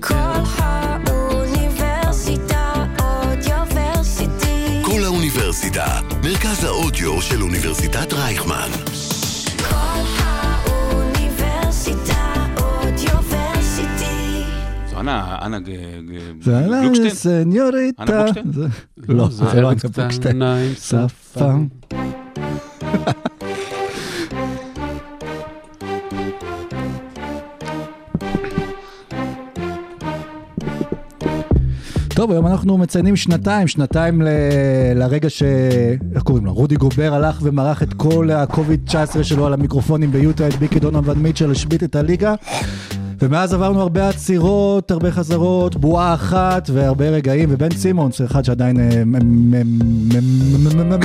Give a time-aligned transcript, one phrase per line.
[0.00, 0.14] כל
[1.06, 4.82] האוניברסיטה אודיוורסיטי.
[4.84, 5.86] כל האוניברסיטה,
[6.24, 8.68] מרכז האודיו של אוניברסיטת רייכמן.
[9.68, 9.74] כל
[10.18, 14.42] האוניברסיטה אודיוורסיטי.
[14.90, 15.58] זו אנה,
[16.80, 17.14] גלוקשטיין?
[17.14, 18.02] סניוריטה.
[18.02, 18.52] אנה בוקשטיין?
[18.52, 18.66] זה-
[19.08, 20.10] לא, זה לא ארץ בוקשטיין.
[20.32, 21.66] קטנה עם שפם.
[32.26, 34.28] טוב, היום אנחנו מציינים שנתיים, שנתיים ל...
[34.94, 35.42] לרגע ש...
[36.14, 36.52] איך קוראים לו?
[36.54, 41.18] רודי גובר הלך ומרח את כל ה-COVID-19 שלו על המיקרופונים ביוטה, הדביק את דונלד ון
[41.18, 42.34] מיטשל, השבית את הליגה.
[43.22, 49.02] ומאז עברנו הרבה עצירות, הרבה חזרות, בועה אחת והרבה רגעים, ובן סימונס, אחד שעדיין אה,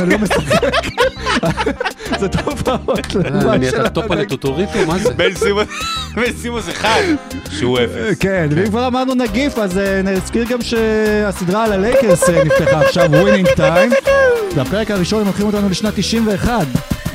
[0.06, 1.01] לא משחק.
[2.20, 3.16] זה תופעות.
[3.26, 5.14] אה, אני אתה טופ על הטוטוריטו, מה זה?
[5.14, 7.02] בן סימוס, אחד,
[7.52, 8.18] שהוא אפס.
[8.20, 13.10] כן, ואם כבר אמרנו נגיף, אז אה, נזכיר גם שהסדרה על הלייקרס אה, נפתחה עכשיו,
[13.12, 13.92] Winning Time.
[14.56, 16.68] והפרק הראשון הם לוקחים אותנו לשנת 91.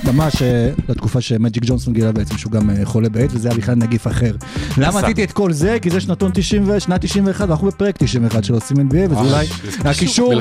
[0.06, 3.74] ממש אה, לתקופה שמג'יק ג'ונסון גילה בעצם שהוא גם אה, חולה באיידס וזה היה בכלל
[3.74, 4.32] נגיף אחר.
[4.78, 5.78] למה עשיתי את כל זה?
[5.82, 9.46] כי זה שנתון 90 ו- שנת 91 ואנחנו בפרק 91 של עושים NBA וזה אולי
[9.84, 10.32] הקישור,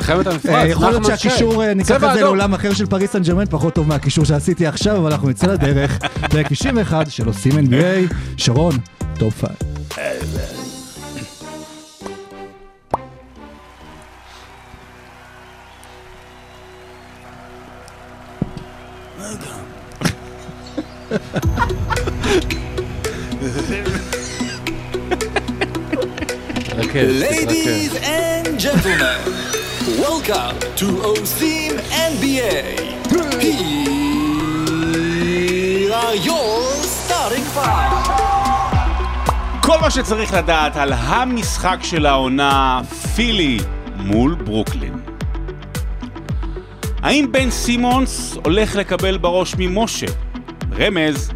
[0.48, 1.04] אה, יכול להיות.
[1.06, 2.20] שהקישור אה, ניקח את זה.
[2.20, 5.98] לעולם אחר של פריס סן ג'רמן פחות טוב מהקישור שעשיתי עכשיו אבל אנחנו נצא לדרך.
[6.30, 8.74] פרק 91 של עושים NBA, שרון,
[9.18, 9.44] טופ
[9.90, 10.65] 5.
[26.94, 29.20] Ladies and gentlemen,
[30.02, 31.78] welcome to OSIM
[32.10, 32.58] NBA.
[35.22, 38.06] Here are your starting five.
[39.62, 42.80] כל מה שצריך לדעת על המשחק של העונה,
[43.16, 43.58] פילי
[43.96, 44.94] מול ברוקלין.
[47.02, 50.25] האם בן סימונס הולך לקבל בראש ממשה?
[50.78, 51.30] רמז.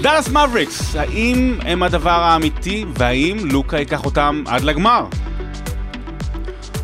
[0.00, 5.06] דאלאס מבריקס, האם הם הדבר האמיתי, והאם לוקה ייקח אותם עד לגמר?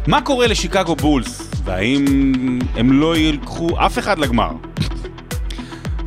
[0.07, 2.05] מה קורה לשיקגו בולס, והאם
[2.75, 4.51] הם לא ייקחו אף אחד לגמר?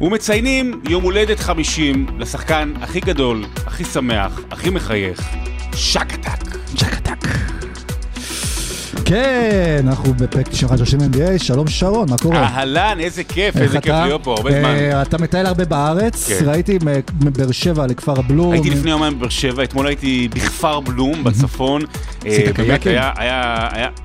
[0.02, 5.22] ומציינים יום הולדת 50 לשחקן הכי גדול, הכי שמח, הכי מחייך,
[5.76, 6.44] שקטק.
[6.76, 7.03] צ'קטק.
[9.06, 12.38] כן, אנחנו בפרק 91 של NBA, שלום שרון, מה קורה?
[12.38, 13.94] אהלן, איזה כיף, איזה כיף?
[13.94, 15.02] להיות פה, הרבה אה, זמן.
[15.02, 16.50] אתה מטייל הרבה בארץ, כן.
[16.50, 16.80] ראיתי
[17.22, 18.52] מבאר שבע לכפר הבלום.
[18.54, 21.82] הייתי לפני יומיים בבאר שבע, אתמול הייתי בכפר בלום בצפון.
[22.26, 22.92] אה, עשית קייקים?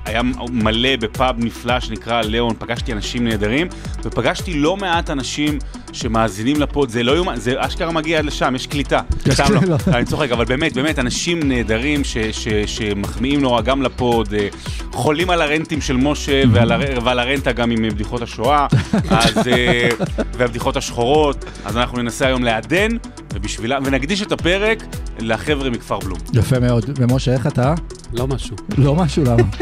[0.05, 0.21] היה
[0.51, 3.67] מלא בפאב נפלא שנקרא ליאון, פגשתי אנשים נהדרים,
[4.03, 5.59] ופגשתי לא מעט אנשים
[5.93, 8.99] שמאזינים לפוד, זה לא יאומן, זה אשכרה מגיע עד לשם, יש קליטה.
[9.25, 9.75] יש סתם לא, קליטה.
[9.97, 14.47] אני צוחק, אבל באמת, באמת, אנשים נהדרים ש- ש- שמחמיאים נורא גם לפוד, אה,
[14.91, 18.67] חולים על הרנטים של משה ועל הר- ועל הרנטה גם עם בדיחות השואה,
[19.09, 19.89] אז, אה,
[20.37, 22.89] והבדיחות השחורות, אז אנחנו ננסה היום לעדן,
[23.33, 24.83] ובשבילם, ונקדיש את הפרק
[25.19, 26.17] לחבר'ה מכפר בלום.
[26.33, 26.85] יפה מאוד.
[26.97, 27.73] ומשה, איך אתה?
[28.13, 28.55] לא משהו.
[28.77, 29.43] לא משהו, למה?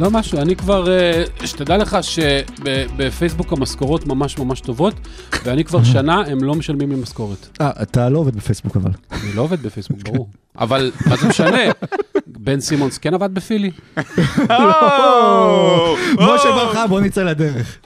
[0.00, 4.94] לא משהו, אני כבר, אה, שתדע לך שבפייסבוק המשכורות ממש ממש טובות,
[5.44, 7.48] ואני כבר שנה, הם לא משלמים לי משכורת.
[7.60, 8.90] אה, אתה לא עובד בפייסבוק אבל.
[9.12, 10.28] אני לא עובד בפייסבוק, ברור.
[10.58, 11.58] אבל מה זה משנה?
[12.26, 13.70] בן סימונס כן עבד בפילי?
[16.20, 17.78] משה ברכה, בוא נצא לדרך.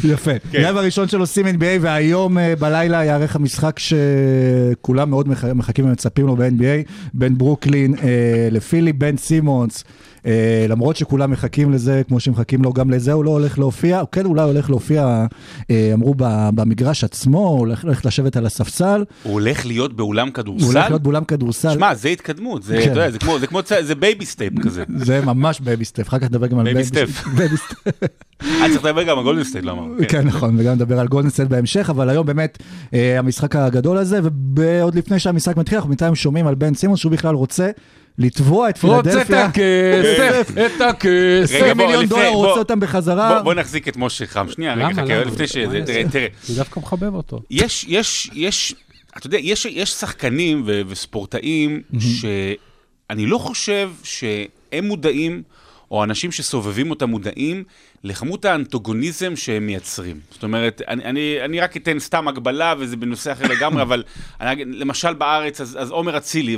[0.12, 0.30] יפה.
[0.54, 6.26] רבע הראשון של עושים NBA, והיום אה, בלילה יארך המשחק שכולם מאוד מח- מחכים ומצפים
[6.26, 8.08] לו ב-NBA, בין ברוקלין אה,
[8.50, 9.84] לפילי, בן סימונס.
[10.26, 14.08] אה, למרות שכולם מחכים לזה, כמו שמחכים לו גם לזה, הוא לא הולך להופיע, הוא
[14.12, 15.26] כן אולי הולך להופיע,
[15.70, 16.14] אה, אמרו
[16.54, 20.88] במגרש עצמו, הוא הולך, הולך לשבת על הספסל, הוא הולך להיות באולם הוא הולך כדורסל?
[20.88, 21.74] להיות באולם כדורסל.
[21.74, 22.82] שמע, זה התקדמות, זה, כן.
[22.82, 24.84] אתה יודע, זה כמו, זה כמו, זה baby step כזה.
[25.06, 27.24] זה ממש baby Steph, אחר כך נדבר גם על baby Steph.
[27.36, 28.06] baby Steph.
[28.42, 29.84] אני צריך לדבר גם על גולדן סטייט, לא אמר.
[30.08, 32.58] כן, נכון, וגם נדבר על גולדן סטייט בהמשך, אבל היום באמת
[32.94, 34.20] אה, המשחק הגדול הזה,
[34.56, 37.70] ועוד לפני שהמשחק מתחיל, אנחנו בינתיים שומעים על בן סימונס שהוא בכלל רוצה
[38.18, 39.44] לתבוע את רוצה את פילדלפיה.
[39.44, 41.54] הכסף, את הכסף.
[41.54, 43.42] רגע, 20 בוא, מיליון דולר, הוא רוצה אותם בחזרה.
[43.42, 44.46] בוא, נחזיק את משה חם.
[44.48, 45.02] שנייה, רגע?
[45.02, 45.24] חכה?
[45.24, 45.52] לפני ש...
[45.52, 46.04] תראה?
[46.10, 47.42] תראה, אני דווקא מחבב אותו.
[47.50, 48.74] יש, יש, יש,
[49.16, 55.42] אתה יודע, יש, יש שחקנים וספורטאים שאני לא חושב שהם מודעים,
[55.90, 57.64] או אנשים שסובבים אותם מודעים
[58.04, 60.20] לכמות האנטוגוניזם שהם מייצרים.
[60.30, 64.02] זאת אומרת, אני, אני, אני רק אתן סתם הגבלה, וזה בנושא אחר לגמרי, אבל
[64.40, 66.56] אני, למשל בארץ, אז, אז עומר אצילי,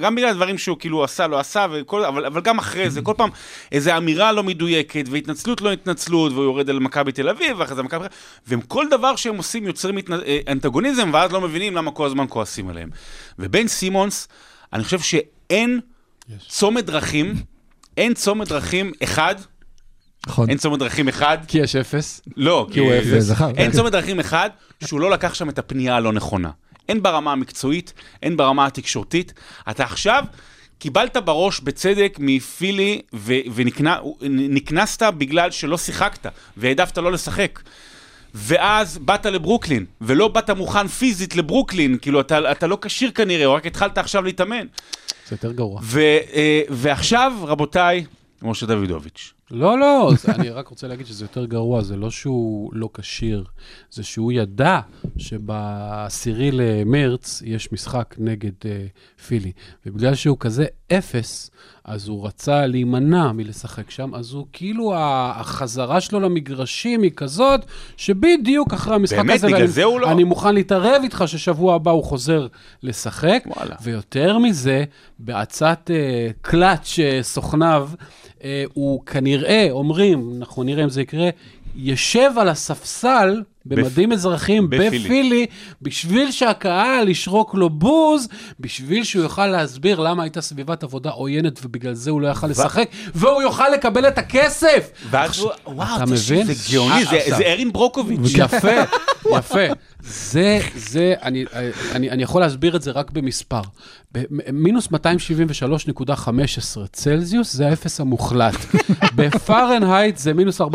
[0.00, 3.14] גם בגלל הדברים שהוא כאילו עשה, לא עשה, וכל, אבל, אבל גם אחרי זה, כל
[3.16, 3.30] פעם
[3.72, 7.82] איזו אמירה לא מדויקת, והתנצלות לא התנצלות, והוא יורד על מכבי תל אביב, ואחרי זה
[7.82, 8.06] מכבי...
[8.48, 10.12] וכל דבר שהם עושים יוצרים התנ...
[10.12, 12.90] אה, אנטגוניזם, ואז לא מבינים למה כל הזמן כועסים עליהם.
[13.38, 14.28] ובן סימונס,
[14.72, 15.80] אני חושב שאין
[16.48, 17.34] צומת דרכים,
[17.96, 19.34] אין צומת דרכים אחד,
[20.26, 20.50] נכון.
[20.50, 22.20] אין צומת דרכים אחד, כי יש אפס.
[22.36, 23.22] לא, כי הוא אפס.
[23.22, 23.76] זכר, אין כן.
[23.76, 24.50] צומת דרכים אחד
[24.84, 26.50] שהוא לא לקח שם את הפנייה הלא נכונה.
[26.88, 27.92] הן ברמה המקצועית,
[28.22, 29.34] הן ברמה התקשורתית.
[29.70, 30.24] אתה עכשיו
[30.78, 33.02] קיבלת בראש בצדק מפילי
[33.54, 37.60] ונקנסת בגלל שלא שיחקת והעדפת לא לשחק.
[38.34, 43.54] ואז באת לברוקלין, ולא באת מוכן פיזית לברוקלין, כאילו אתה, אתה לא כשיר כנראה, או
[43.54, 44.66] רק התחלת עכשיו להתאמן.
[45.28, 45.80] זה יותר גרוע.
[45.82, 46.00] ו,
[46.32, 48.04] אה, ועכשיו, רבותיי,
[48.42, 49.32] משה דוידוביץ'.
[49.54, 53.44] לא, לא, אני רק רוצה להגיד שזה יותר גרוע, זה לא שהוא לא כשיר,
[53.90, 54.80] זה שהוא ידע
[55.16, 59.52] שבעשירי למרץ יש משחק נגד uh, פילי,
[59.86, 61.50] ובגלל שהוא כזה אפס,
[61.84, 67.60] אז הוא רצה להימנע מלשחק שם, אז הוא כאילו, החזרה שלו למגרשים היא כזאת,
[67.96, 69.30] שבדיוק אחרי המשחק באמת?
[69.34, 72.46] הזה, בגלל ואני- זה הוא לא- אני מוכן להתערב איתך ששבוע הבא הוא חוזר
[72.82, 73.74] לשחק, וואלה.
[73.82, 74.84] ויותר מזה,
[75.18, 77.88] בעצת uh, קלאץ' uh, סוכניו,
[78.38, 78.42] uh,
[78.74, 81.28] הוא כנראה, אומרים, אנחנו נראה אם זה יקרה,
[81.76, 84.98] ישב על הספסל במדים אזרחיים בפילי.
[84.98, 85.46] בפילי,
[85.82, 88.28] בשביל שהקהל ישרוק לו בוז,
[88.60, 92.88] בשביל שהוא יוכל להסביר למה הייתה סביבת עבודה עוינת ובגלל זה הוא לא יכל לשחק,
[93.14, 94.90] והוא יוכל לקבל את הכסף.
[95.10, 96.46] ואז הוא, וואו, אתה מבין?
[96.46, 98.18] זה גאוני, זה- זה ארין ברוקוביץ'.
[98.36, 98.68] יפה,
[99.38, 99.60] יפה.
[100.00, 101.44] זה, זה, אני,
[101.92, 103.60] אני, אני יכול להסביר את זה רק במספר.
[104.52, 104.94] מינוס 273.15
[106.92, 108.54] צלזיוס זה האפס המוחלט.
[109.16, 110.66] בפארנהייט זה מינוס 459.67,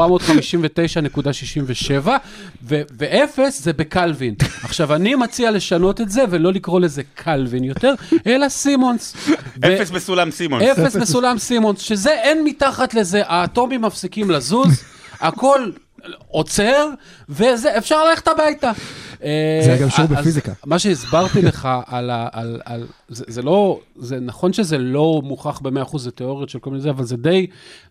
[2.64, 4.36] ו- ואפס זה בקלווין.
[4.64, 7.94] עכשיו, אני מציע לשנות את זה ולא לקרוא לזה קלווין יותר,
[8.28, 9.16] אלא סימונס.
[9.60, 10.62] אפס בסולם סימון.
[10.62, 14.84] אפס בסולם סימונס, שזה אין מתחת לזה, האטומים מפסיקים לזוז,
[15.20, 15.72] הכל
[16.28, 16.90] עוצר,
[17.30, 18.72] וזה, אפשר ללכת הביתה.
[19.66, 20.52] זה גם שיעור בפיזיקה.
[20.66, 22.28] מה שהסברתי לך על ה...
[22.32, 26.70] על, על, זה, זה לא, זה נכון שזה לא מוכח ב-100%, זה תיאוריות של כל
[26.70, 27.48] מיני זה, אבל זה די,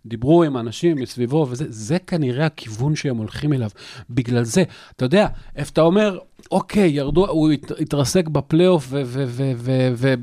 [0.06, 3.70] דיברו עם אנשים מסביבו, וזה זה כנראה הכיוון שהם הולכים אליו.
[4.10, 4.62] בגלל זה,
[4.96, 5.26] אתה יודע,
[5.56, 6.18] איפה אתה אומר,
[6.50, 9.02] אוקיי, ירדו, הוא הת- התרסק בפלייאוף, ו...
[9.04, 10.14] ו, ו, ו, ו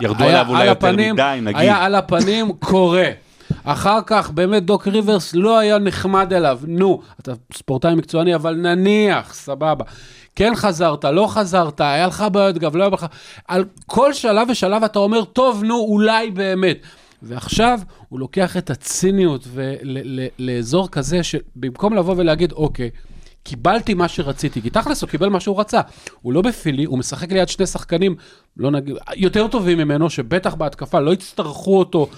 [0.00, 1.56] ירדו עליו אולי על יותר הפנים- מדי, נגיד.
[1.60, 3.08] היה על הפנים, קורה.
[3.64, 6.60] אחר כך, באמת, דוק ריברס לא היה נחמד אליו.
[6.66, 9.84] נו, אתה ספורטאי מקצועני, אבל נניח, סבבה.
[10.36, 13.06] כן חזרת, לא חזרת, היה לך בעיות גב, לא היה לך...
[13.48, 16.78] על כל שלב ושלב אתה אומר, טוב, נו, אולי באמת.
[17.22, 22.90] ועכשיו הוא לוקח את הציניות ול- לאזור כזה, שבמקום לבוא ולהגיד, אוקיי,
[23.42, 25.80] קיבלתי מה שרציתי, כי תכלס הוא קיבל מה שהוא רצה.
[26.22, 28.16] הוא לא בפילי, הוא משחק ליד שני שחקנים,
[28.56, 32.08] לא נגיד, יותר טובים ממנו, שבטח בהתקפה לא יצטרכו אותו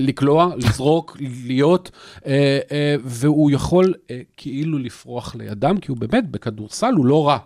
[0.00, 1.16] לקלוע, לזרוק,
[1.46, 1.90] להיות,
[2.26, 7.38] אה, אה, והוא יכול אה, כאילו לפרוח לידם, כי הוא באמת, בכדורסל הוא לא רע,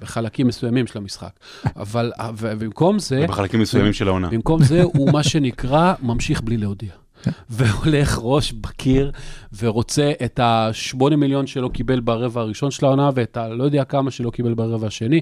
[0.00, 1.30] בחלקים מסוימים של המשחק.
[1.76, 3.26] אבל, אה, ובמקום זה...
[3.28, 4.28] בחלקים מסוימים של העונה.
[4.28, 7.03] במקום זה הוא מה שנקרא ממשיך בלי להודיע.
[7.50, 9.12] והולך ראש בקיר
[9.58, 14.30] ורוצה את ה-8 מיליון שלא קיבל ברבע הראשון של העונה ואת ה-לא יודע כמה שלא
[14.30, 15.20] קיבל ברבע השני.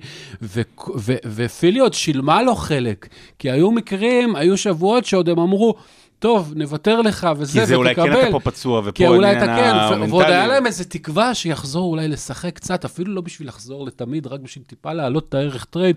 [1.25, 3.09] ופילי עוד שילמה לו חלק,
[3.39, 5.75] כי היו מקרים, היו שבועות שעוד הם אמרו,
[6.19, 9.39] טוב, נוותר לך וזה, כי זה אולי כן ותקבל." אתה פה פצוע, ופה כי אולי
[9.39, 10.11] אתה כן, המנטלי.
[10.11, 14.41] ועוד היה להם איזה תקווה שיחזור אולי לשחק קצת, אפילו לא בשביל לחזור לתמיד, רק
[14.41, 15.97] בשביל טיפה להעלות את הערך trade.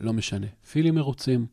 [0.00, 0.46] לא משנה.
[0.72, 1.46] פילי מרוצים,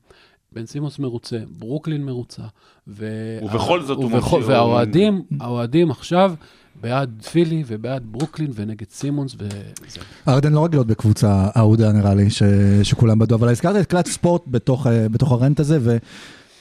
[0.55, 2.41] בן סימונס מרוצה, ברוקלין מרוצה.
[2.88, 3.05] ו...
[3.43, 6.33] ובכל זאת הוא ובכל- ממשיך- והאוהדים, האוהדים עכשיו
[6.81, 10.00] בעד פילי ובעד ברוקלין ונגד סימונס וזה.
[10.27, 12.43] ארדן לא רגיל להיות בקבוצה אהודה נראה לי, ש...
[12.83, 15.97] שכולם בעדו, אבל הזכרת את קלאץ' ספורט בתוך, אה, בתוך ה rant הזה,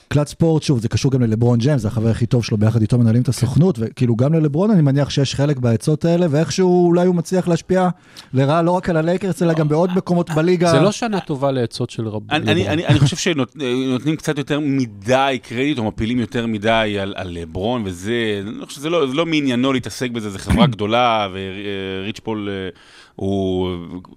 [0.06, 2.98] וקלאץ' ספורט, שוב, זה קשור גם ללברון ג'יימס, זה החבר הכי טוב שלו, ביחד איתו
[2.98, 7.14] מנהלים את הסוכנות, וכאילו גם ללברון אני מניח שיש חלק בעצות האלה, ואיכשהו אולי הוא
[7.14, 7.88] מצליח להשפיע
[8.34, 10.70] לרעה לא רק על הלייקרס, אלא גם בעוד מקומות בליגה.
[10.70, 12.22] זה לא שנה טובה לעצות של רב...
[12.30, 12.98] אני, לברון.
[12.98, 18.66] חושב שנותנים קצת יותר מדי קרדיט, או מפילים יותר מדי על, על ברון, וזה, אני
[18.66, 22.68] חושב שזה לא, זה לא מעניינו להתעסק בזה, זו חברה גדולה, וריץ' פול אה,
[23.16, 23.68] הוא,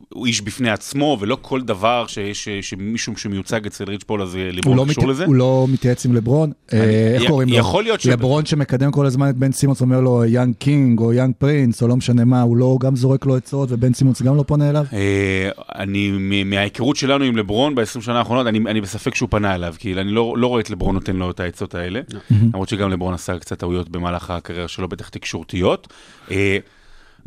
[0.10, 4.77] הוא איש בפני עצמו, ולא כל דבר שיש, שמישהו שמיוצג אצל ריץ' פול, אז לברון
[4.77, 5.10] לא, קשור מת...
[5.10, 5.25] לזה.
[5.25, 7.56] הוא לא מתייעץ עם לברון, אה, איך י- קוראים לו?
[7.56, 11.13] יכול להיות ש- לברון שמקדם כל הזמן את בן סימונס, אומר לו young king או
[11.13, 14.36] young prince, או לא משנה מה, הוא לא גם זורק לו עצות, ובן סימונס גם
[14.36, 14.86] לא פונה אליו?
[14.94, 16.12] אה, אני,
[16.46, 20.12] מההיכרות שלנו עם לברון ב-20 שנה האחרונות, אני, אני בספק שהוא פנה אליו, כי אני
[20.12, 22.00] לא, לא רואה את לברון נותן לו את העצות האלה,
[22.32, 25.94] למרות שגם לברון עשה קצת טעויות במהלך הקריירה שלו, בטח תקשורתיות.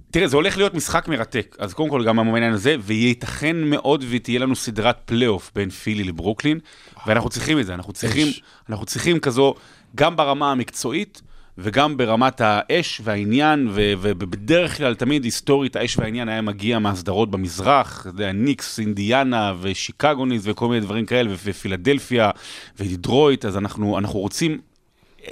[0.01, 4.05] אה, תראה, זה הולך להיות משחק מרתק, אז קודם כל גם המעניין הזה, וייתכן מאוד
[4.11, 6.59] ותהיה לנו סדרת פלייאוף בין פילי לברוקלין,
[7.07, 8.29] ואנחנו צריכים את זה, אנחנו צריכים,
[8.69, 9.55] אנחנו צריכים כזו,
[9.95, 11.23] גם ברמה המקצועית,
[11.59, 18.01] וגם ברמת האש והעניין, ו- ובדרך כלל תמיד היסטורית האש והעניין היה מגיע מהסדרות במזרח,
[18.01, 22.31] אתה יודע, ניקס, אינדיאנה ושיקגו ניקס וכל מיני דברים כאלה, ו- ופילדלפיה
[22.79, 24.59] ודידרויט, אז אנחנו, אנחנו רוצים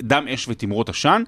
[0.02, 1.22] דם אש ותמרות עשן.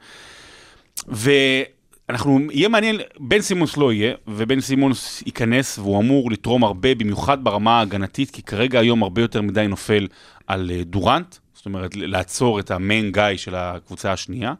[2.11, 7.45] ואנחנו, יהיה מעניין, בן סימונס לא יהיה, ובן סימונס ייכנס והוא אמור לתרום הרבה, במיוחד
[7.45, 10.07] ברמה ההגנתית, כי כרגע היום הרבה יותר מדי נופל
[10.47, 14.55] על אה, דורנט, זאת אומרת, לעצור את המיין גיא של הקבוצה השנייה.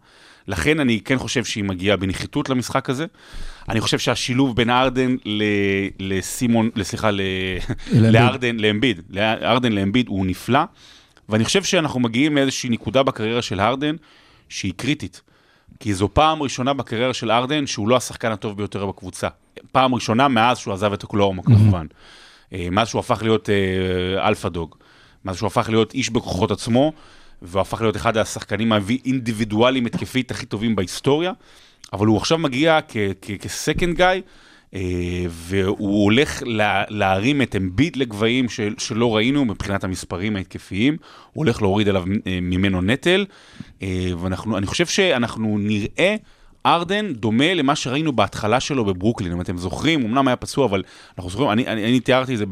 [0.49, 3.07] לכן אני כן חושב שהיא מגיעה בנחיתות למשחק הזה.
[3.69, 5.43] אני חושב שהשילוב בין ארדן ל-
[5.99, 7.21] לסימון, סליחה, ל-.
[7.93, 10.61] לארדן, לאמביד, לארדן לאמביד הוא נפלא,
[11.29, 13.97] ואני חושב שאנחנו מגיעים לאיזושהי נקודה בקריירה של ארדן
[14.49, 15.21] שהיא קריטית.
[15.81, 19.29] כי זו פעם ראשונה בקריירה של ארדן שהוא לא השחקן הטוב ביותר בקבוצה.
[19.73, 21.87] פעם ראשונה מאז שהוא עזב את אוקלהומה כמובן.
[22.53, 24.75] אה, מאז שהוא הפך להיות אה, alpha dog.
[25.25, 26.93] מאז שהוא הפך להיות איש בכוחות עצמו,
[27.43, 31.33] והוא הפך להיות אחד השחקנים האינדיבידואליים התקפית הכי טובים בהיסטוריה.
[31.93, 32.79] אבל הוא עכשיו מגיע
[33.41, 34.07] כסקנד גיא,
[35.29, 40.97] והוא הולך לה, להרים את אמביד לגבהים של, שלא ראינו מבחינת המספרים ההתקפיים,
[41.33, 43.27] הוא הולך להוריד עליו אה, ממנו נטל,
[43.83, 46.17] אה, ואני חושב שאנחנו נראה
[46.67, 50.83] ארדן דומה למה שראינו בהתחלה שלו בברוקלין, אם אתם זוכרים, אמנם היה פצוע, אבל
[51.17, 52.45] אנחנו זוכרים, אני, אני, אני תיארתי את זה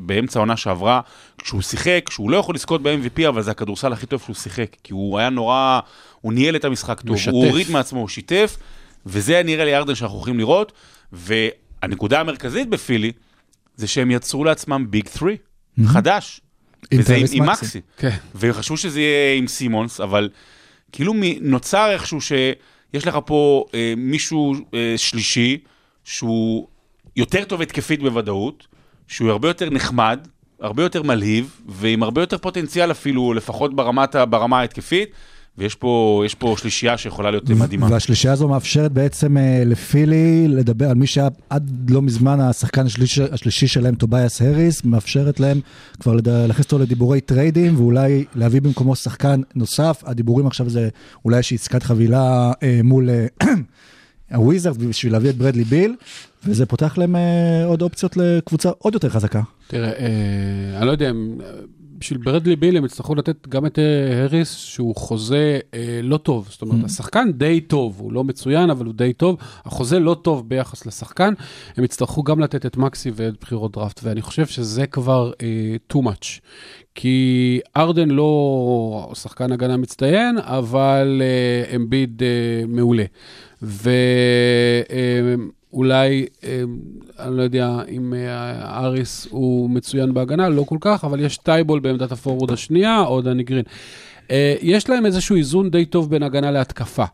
[0.00, 1.00] באמצע העונה שעברה,
[1.38, 4.92] כשהוא שיחק, שהוא לא יכול לזכות ב-MVP, אבל זה הכדורסל הכי טוב שהוא שיחק, כי
[4.92, 5.80] הוא היה נורא,
[6.20, 7.32] הוא ניהל את המשחק טוב, משתף.
[7.32, 8.56] הוא הוריד מעצמו, הוא שיתף,
[9.06, 10.72] וזה נראה לי ארדן שאנחנו הולכים לראות,
[11.84, 13.12] והנקודה המרכזית בפילי,
[13.76, 15.32] זה שהם יצרו לעצמם ביג 3,
[15.86, 16.40] חדש,
[16.90, 17.80] עם וזה עם, עם מקסי.
[17.96, 18.16] כן.
[18.34, 20.28] וחשבו שזה יהיה עם סימונס, אבל
[20.92, 25.58] כאילו נוצר איכשהו שיש לך פה אה, מישהו אה, שלישי,
[26.04, 26.68] שהוא
[27.16, 28.66] יותר טוב התקפית בוודאות,
[29.08, 30.26] שהוא הרבה יותר נחמד,
[30.60, 35.08] הרבה יותר מלהיב, ועם הרבה יותר פוטנציאל אפילו, לפחות ברמת, ברמה ההתקפית,
[35.58, 37.86] ויש פה, יש פה שלישייה שיכולה להיות מדהימה.
[37.90, 43.22] והשלישייה הזו מאפשרת בעצם אה, לפילי לדבר על מי שהיה עד לא מזמן השחקן השלישי,
[43.32, 45.60] השלישי שלהם, טוביאס האריס, מאפשרת להם
[46.00, 50.02] כבר להכניס אותו לדיבורי טריידים, ואולי להביא במקומו שחקן נוסף.
[50.06, 50.88] הדיבורים עכשיו זה
[51.24, 53.26] אולי איזושהי עסקת חבילה אה, מול אה,
[54.36, 55.94] הוויזארדס בשביל להביא את ברדלי ביל,
[56.44, 59.42] וזה פותח להם אה, עוד אופציות לקבוצה עוד יותר חזקה.
[59.66, 61.38] תראה, אה, אני לא יודע אם...
[62.04, 66.16] אה, בשביל ברדלי ביל הם יצטרכו לתת גם את אה, הריס, שהוא חוזה אה, לא
[66.16, 66.48] טוב.
[66.50, 69.36] זאת אומרת, השחקן די טוב, הוא לא מצוין, אבל הוא די טוב.
[69.64, 71.34] החוזה לא טוב ביחס לשחקן.
[71.76, 75.98] הם יצטרכו גם לתת את מקסי ואת בחירות דראפט, ואני חושב שזה כבר אה, too
[75.98, 76.40] much.
[76.94, 83.04] כי ארדן לא שחקן הגנה מצטיין, אבל אה, אמביד אה, מעולה.
[83.62, 83.92] ואולי,
[84.90, 85.34] אה,
[87.18, 91.80] אני לא יודע אם אה, האריס הוא מצוין בהגנה, לא כל כך, אבל יש טייבול
[91.80, 93.64] בעמדת ה forward השנייה, או דני גרין.
[94.30, 97.04] אה, יש להם איזשהו איזון די טוב בין הגנה להתקפה.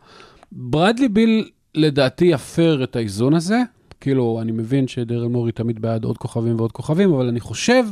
[0.53, 3.63] ברדלי ביל, לדעתי, יפר את האיזון הזה.
[4.01, 7.85] כאילו, אני מבין שדרל מורי תמיד בעד עוד כוכבים ועוד כוכבים, אבל אני חושב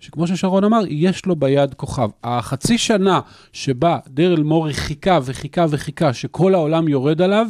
[0.00, 2.08] שכמו ששרון אמר, יש לו ביד כוכב.
[2.24, 3.20] החצי שנה
[3.52, 7.46] שבה דרל מורי חיכה וחיכה וחיכה, שכל העולם יורד עליו,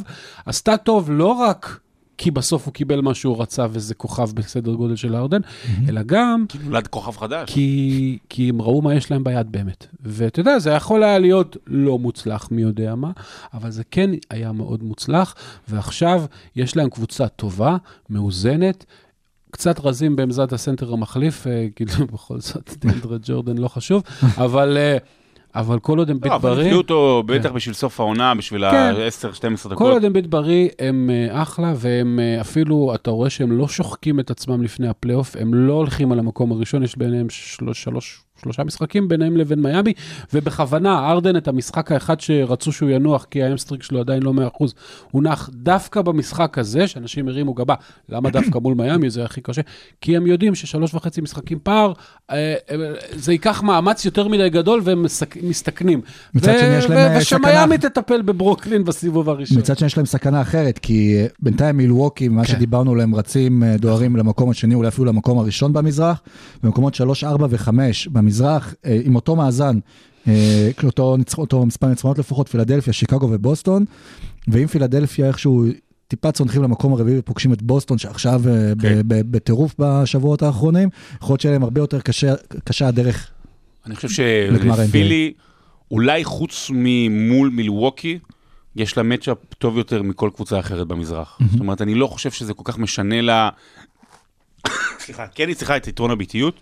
[0.47, 1.81] עשתה טוב לא רק
[2.19, 5.41] כי בסוף הוא קיבל מה שהוא רצה וזה כוכב בסדר גודל של ארדן,
[5.89, 7.51] אלא גם נולד כוכב חדש.
[7.53, 9.87] כי, כי הם ראו מה יש להם ביד באמת.
[10.01, 13.11] ואתה יודע, זה יכול היה להיות לא מוצלח, מי יודע מה,
[13.55, 15.35] אבל זה כן היה מאוד מוצלח,
[15.69, 16.25] ועכשיו
[16.57, 17.77] יש להם קבוצה טובה,
[18.11, 18.85] מאוזנת.
[19.51, 24.97] קצת רזים בעמדת הסנטר המחליף, אה, כאילו בכל זאת דנדרה ג'ורדן לא חשוב, אבל, אה,
[25.55, 28.77] אבל כל עוד הם לא, אבל בריא, הביאו אותו בטח בשביל סוף העונה, בשביל כן.
[28.77, 29.93] ה-10-12 כל דקות.
[29.93, 34.21] עוד הם ביט בריא, הם אה, אחלה, והם אה, אפילו, אתה רואה שהם לא שוחקים
[34.21, 37.27] את עצמם לפני הפלייאוף, הם לא הולכים על המקום הראשון, יש ביניהם
[37.73, 39.93] שלוש שלושה משחקים ביניהם לבין מיאמי,
[40.33, 44.65] ובכוונה, ארדן, את המשחק האחד שרצו שהוא ינוח, כי האמסטריק שלו עדיין לא 100%,
[45.11, 47.75] הוא נח דווקא במשחק הזה, שאנשים הרימו גבה,
[48.09, 49.63] למה דווקא מול מיאמי, זה הכי קשה?
[50.01, 51.93] כי הם יודעים ששלוש וחצי משחקים פער,
[52.31, 52.77] אה, אה,
[53.13, 55.07] זה ייקח מאמץ יותר מדי גדול, והם
[55.43, 56.01] מסתכנים.
[56.35, 57.79] מצד ו- שני, יש להם, ו- אה, ושמיאמי.
[57.79, 59.59] תטפל בברוקלין בסיבוב הראשון.
[59.59, 62.53] מצד שני יש להם סכנה אחרת, כי בינתיים מילווקי, ממה כן.
[62.53, 66.21] שדיברנו עליהם, רצים דוהרים למקום השני, אולי אפילו למקום הראשון במזרח,
[66.63, 67.71] במקומות 3, 4 ו-5
[68.29, 69.79] במזרח, אה, עם אותו מאזן,
[70.29, 73.85] אה, אותו, אותו מספר ניצחונות לפחות, פילדלפיה, שיקגו ובוסטון,
[74.49, 75.65] ואם פילדלפיה איכשהו
[76.09, 79.01] טיפה צונחים למקום הרביעי ופוגשים את בוסטון, שעכשיו אה, ב- כן.
[79.05, 80.89] בטירוף בשבועות האחרונים,
[81.23, 83.31] יכול להיות שיהיה להם הרבה יותר קשה, קשה הדרך.
[83.87, 85.33] אני חושב שפילי,
[85.91, 88.19] אולי חוץ ממול מילווקי,
[88.77, 91.39] יש לה מצ'אפ טוב יותר מכל קבוצה אחרת במזרח.
[91.51, 93.51] זאת אומרת, אני לא חושב שזה כל כך משנה לה...
[95.05, 96.55] סליחה, כן היא צריכה את יתרון הביטיות,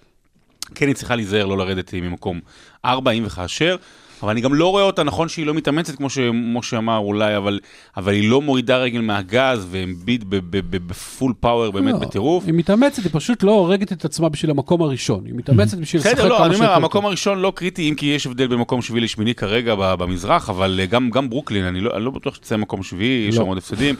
[0.75, 2.40] כן היא צריכה להיזהר לא לרדת ממקום
[2.85, 3.76] 4 אם וכאשר,
[4.23, 7.61] אבל אני גם לא רואה אותה, נכון שהיא לא מתאמצת כמו שמשה אמר אולי, אבל,
[7.96, 12.44] אבל היא לא מורידה רגל מהגז ואמביט ב- בפול פאוור באמת לא, בטירוף.
[12.46, 15.23] היא מתאמצת, היא פשוט לא הורגת את עצמה בשביל המקום הראשון.
[15.26, 16.42] היא מתאמצת בשביל לשחק כמה בסדר, שיותר.
[16.42, 16.73] לא, אני אומר.
[16.73, 20.80] המקום הראשון לא קריטי, אם כי יש הבדל בין מקום שביעי לשמיני כרגע במזרח, אבל
[20.80, 23.42] אה, גם, גם ברוקלין, אני לא, אני לא בטוח שתצא מקום שביעי, יש לא.
[23.42, 23.94] שם עוד הפסדים.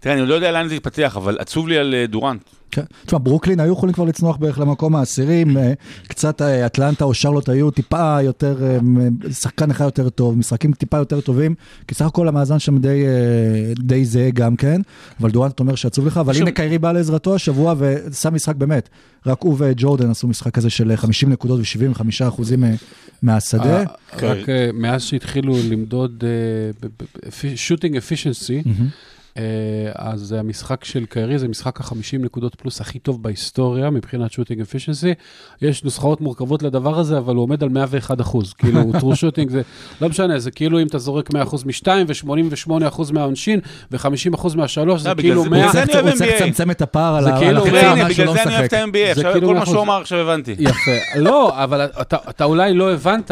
[0.00, 2.42] ותראה, אני עוד לא יודע לאן זה יתפתח, אבל עצוב לי על אה, דורנט.
[2.70, 2.82] כן.
[3.06, 5.72] תשמע, ברוקלין היו יכולים כבר לצנוח בערך למקום העשירי, עם, אה,
[6.08, 8.56] קצת אה, אטלנטה או שרלוט היו טיפה יותר,
[9.32, 11.54] שחקן אחד יותר טוב, משחקים טיפה יותר טובים,
[11.88, 13.04] כי סך הכל המאזן שם די,
[13.78, 14.80] די זהה גם כן,
[15.20, 18.88] אבל דורנט אומר שעצוב לך, אבל עכשיו- הנה קיירי בא לעזרתו השבוע ושם משחק באמת,
[19.26, 22.64] רק הוא וג'ורדן עשו משחק כזה של 50 נקודות ו-75 אחוזים
[23.22, 23.82] מהשדה.
[24.22, 26.24] רק מאז שהתחילו למדוד
[27.54, 28.62] שוטינג אפישנסי,
[29.94, 35.14] אז המשחק של קיירי זה משחק ה-50 נקודות פלוס הכי טוב בהיסטוריה מבחינת שוטינג אפישנסי.
[35.62, 38.52] יש נוסחאות מורכבות לדבר הזה, אבל הוא עומד על 101 אחוז.
[38.52, 39.62] כאילו, טרו שוטינג זה,
[40.00, 43.60] לא משנה, זה כאילו אם אתה זורק 100 אחוז מ-2 ו-88 אחוז מהעונשין
[43.92, 44.00] ו-50
[44.34, 45.58] אחוז מהשלוש, זה לא, בגלל כאילו זה- 100...
[45.60, 46.40] בגלל זה אני אוהב הוא צריך.
[46.42, 48.42] לצמצם את הפער על זה ה- על תראה, החצי הנה, העונה שהוא בגלל לא זה
[48.42, 48.78] אני אוהב את משחק.
[48.80, 49.82] ה-NBA, זה עכשיו כאילו כל מה שהוא.
[49.82, 50.54] אמר עכשיו הבנתי.
[50.58, 50.74] יפה.
[51.16, 51.86] לא, אבל
[52.30, 53.30] אתה אולי לא הבנת,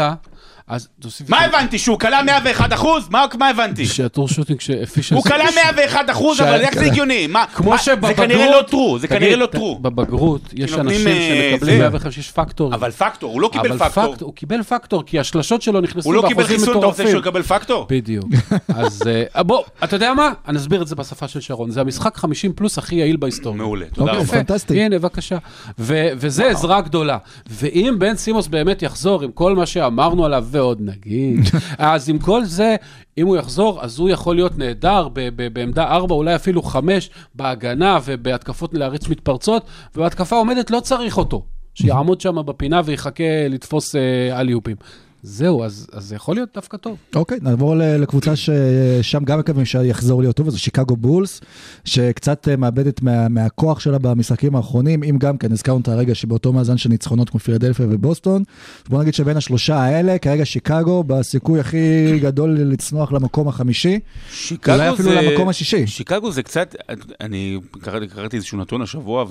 [0.69, 1.31] אז תוסיף...
[1.31, 1.79] מה הבנתי?
[1.79, 3.09] שהוא כלה 101 אחוז?
[3.11, 3.87] מה מה הבנתי?
[3.87, 5.15] שהטור שוטינג שאפישנסי...
[5.15, 7.27] הוא כלה 101 אחוז, אבל איך זה הגיוני?
[7.27, 7.45] מה?
[7.55, 8.17] כמו שבבגרות...
[8.17, 9.79] זה כנראה לא טרו, זה כנראה לא טרו.
[9.79, 11.89] בבגרות יש אנשים אה, שמקבלים זה.
[11.89, 12.75] 105, יש פקטור.
[12.75, 14.15] אבל פקטור, הוא לא קיבל אבל פקטור.
[14.21, 17.11] הוא קיבל פקטור, כי השלשות שלו נכנסו הוא לא קיבל באחוזים חיסון, אתה רוצה מטורפים.
[17.11, 17.87] שהוא יקבל פקטור?
[17.91, 18.27] בדיוק.
[18.69, 19.03] אז
[19.37, 20.33] אה, בוא, אתה יודע מה?
[20.49, 21.71] אני אסביר את זה בשפה של שרון.
[21.71, 23.59] זה המשחק 50 פלוס הכי יעיל בהיסטוריה.
[23.59, 24.33] מעולה, תודה אוקיי, רבה.
[24.33, 24.81] פנטסטי.
[24.81, 25.39] הנה, בבקשה.
[25.79, 27.19] ו- וזה עזרה גדולה.
[27.51, 31.41] ואם בן סימוס באמת יחזור עם כל מה שאמרנו עליו, ועוד נגיד,
[31.79, 32.77] אז עם כל זה,
[33.19, 37.11] אם הוא יחזור, אז הוא יכול להיות נהדר ב- ב- בעמדה 4, אולי אפילו 5,
[37.35, 41.45] בהגנה ובהתקפות להריץ מתפרצות, ובהתקפה עומדת לא צריך אותו.
[41.75, 44.77] שיעמוד שם בפינה ויחכה לתפוס אה, אליופים.
[45.23, 46.97] זהו, אז אז זה יכול להיות דווקא טוב.
[47.15, 51.41] אוקיי, נעבור לקבוצה ששם גם מקווים שיחזור להיות טוב, וזה שיקגו בולס,
[51.85, 56.53] שקצת אה, מאבדת מה, מהכוח שלה במשחקים האחרונים, אם גם כן, הזכרנו את הרגע שבאותו
[56.53, 58.43] מאזן של ניצחונות כמו פילדלפיה ובוסטון.
[58.89, 61.79] בוא נגיד שבין השלושה האלה, כרגע שיקגו בסיכוי הכי
[62.21, 64.01] גדול לצנוח למקום החמישי,
[64.33, 65.87] שיקגו אולי אפילו זה- למקום השישי.
[65.87, 66.75] שיקגו זה קצת,
[67.21, 69.25] אני קראתי, קראתי איזשהו נתון השבוע,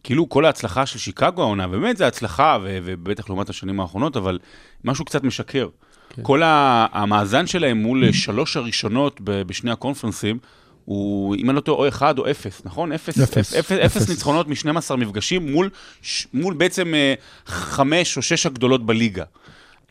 [0.00, 4.38] וכאילו כל ההצלחה של שיקגו העונה, באמת זה הצלחה, ו- ובטח לעומת השנים האחרונות, אבל
[4.84, 5.68] משהו קצת משקר.
[6.16, 6.22] כן.
[6.22, 10.38] כל ה- המאזן שלהם מול שלוש הראשונות ב- בשני הקונפרנסים,
[10.84, 12.92] הוא, אם אני לא טועה, או אחד או אפס, נכון?
[12.92, 13.96] אפס, אפס, אפס, אפס, אפס.
[13.96, 15.70] אפס ניצחונות מ-12 מפגשים מול,
[16.02, 17.14] ש- מול בעצם אה,
[17.46, 19.24] חמש או שש הגדולות בליגה.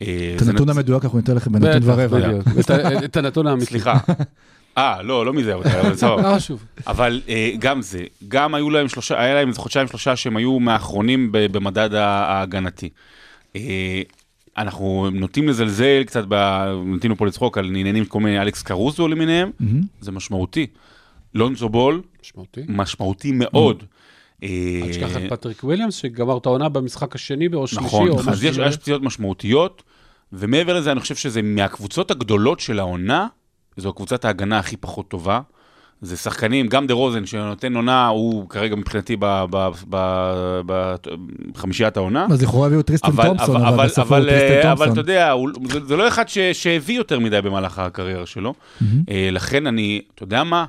[0.02, 2.18] אה, את הנתון נת- המדויק אנחנו ניתן לכם בנתון ורבע.
[3.04, 3.66] את הנתון האמיתי.
[3.66, 3.94] סליחה.
[4.78, 6.22] אה, לא, לא מזה, אבל סבבה.
[6.32, 6.64] לא חשוב.
[6.86, 10.60] אבל אה, גם זה, גם היו להם שלושה, היה להם איזה חודשיים שלושה שהם היו
[10.60, 12.88] מהאחרונים ב- במדד ההגנתי.
[13.56, 14.02] אה,
[14.58, 16.24] אנחנו נוטים לזלזל קצת,
[16.84, 19.50] נוטים פה לצחוק על עניינים כל מיני אלכס קרוזו למיניהם.
[20.00, 20.66] זה משמעותי.
[21.34, 22.60] לונזו בול, משמעותי.
[22.68, 23.82] משמעותי מאוד.
[24.42, 24.48] אה,
[24.82, 27.84] אל תשכח את פטריק וויליאמס, שגמר את העונה במשחק השני או שלישי.
[27.84, 28.44] נכון, או אז.
[28.44, 29.82] יש פציעות משמעותיות,
[30.32, 33.26] ומעבר לזה, אני חושב שזה מהקבוצות הגדולות של העונה,
[33.80, 35.40] זו קבוצת ההגנה הכי פחות טובה.
[36.02, 39.16] זה שחקנים, גם דרוזן, שנותן עונה, הוא כרגע מבחינתי
[40.66, 42.26] בחמישיית העונה.
[42.30, 44.98] אז לכאורה הביאו טריסטן תומפסון, אבל, בסוף הוא טריסטן אה, אבל אתה תומפסון.
[44.98, 45.34] יודע,
[45.70, 48.54] זה, זה לא אחד שהביא יותר מדי במהלך הקריירה שלו.
[49.10, 50.64] אה, לכן אני, אתה יודע מה?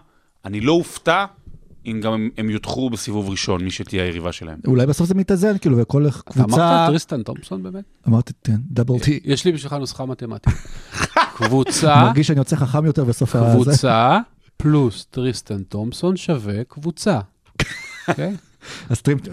[0.45, 1.25] אני לא אופתע
[1.85, 4.59] אם גם הם, הם יודחו בסיבוב ראשון, מי שתהיה היריבה שלהם.
[4.67, 6.43] אולי בסוף זה מתאזן, כאילו, וכל אתה קבוצה...
[6.43, 7.83] אמרת טריסטן תומפסון באמת?
[8.07, 9.19] אמרתי, כן, double T.
[9.23, 10.53] יש לי בשבילך נוסחה מתמטית.
[11.37, 13.53] קבוצה, מרגיש שאני יוצא חכם יותר בסוף הזה.
[13.53, 14.19] קבוצה
[14.57, 17.19] פלוס טריסטן תומפסון שווה קבוצה.
[18.07, 18.35] אוקיי?
[18.89, 19.29] אז טריפ-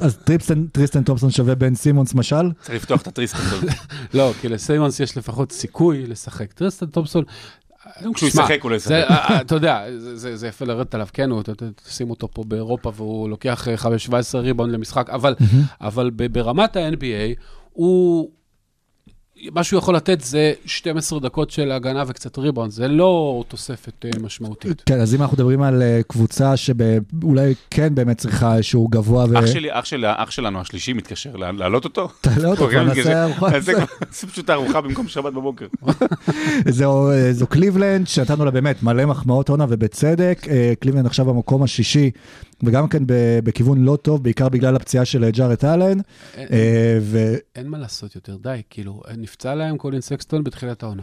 [0.00, 2.50] אז טריפסטן- טריסטן תומפסון שווה בן סימונס משל?
[2.60, 3.66] צריך לפתוח את הטריסטן הזה.
[4.14, 6.52] לא, כי לסימונס יש לפחות סיכוי לשחק.
[6.52, 7.24] טריסטן תומפסון...
[8.14, 8.88] כשהוא שמע, ישחק הוא לא ישחק.
[8.88, 11.30] זה, אה, אה, אתה יודע, זה- יפה לרדת עליו, כן,
[11.84, 15.10] תשים אותו פה באירופה והוא לוקח אה, 17 ריבאונד למשחק,
[15.80, 17.40] אבל ברמת ה-NBA,
[17.72, 18.30] הוא...
[19.52, 24.10] מה שהוא יכול לתת זה 12 דקות של הגנה וקצת ריבאונד, זה לא תוספת אה,
[24.22, 24.82] משמעותית.
[24.86, 29.38] כן, אז אם אנחנו מדברים על אה, קבוצה שאולי כן באמת צריכה איזשהו גבוה ו...
[29.38, 32.08] אח שלי, אח של- אח שלנו השלישי מתקשר, לה- להעלות אותו?
[32.20, 35.66] תעלה אותו, נעשה כבר- נעשה פשוט ארוחה במקום שבת בבוקר.
[36.68, 40.46] זו, זו קליבלנד שנתנו לה באמת מלא מחמאות עונה ובצדק.
[40.50, 42.10] אה, קליבלנד עכשיו במקום השישי,
[42.62, 43.02] וגם כן
[43.44, 45.98] בכיוון לא טוב, בעיקר בגלל הפציעה של אה, ג'ארט אלן.
[46.36, 46.98] אין- אה,
[47.56, 51.02] אין מה לעשות יותר, די, כאילו, נפצע להם קולין סקסטון בתחילת העונה.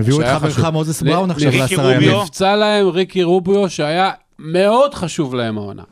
[0.00, 0.64] את שהיה חברך.
[0.64, 1.94] מוזס בראון עכשיו לעשרה.
[1.94, 2.20] ימים.
[2.22, 5.82] נפצע להם ריקי רוביו, שהיה מאוד חשוב להם העונה.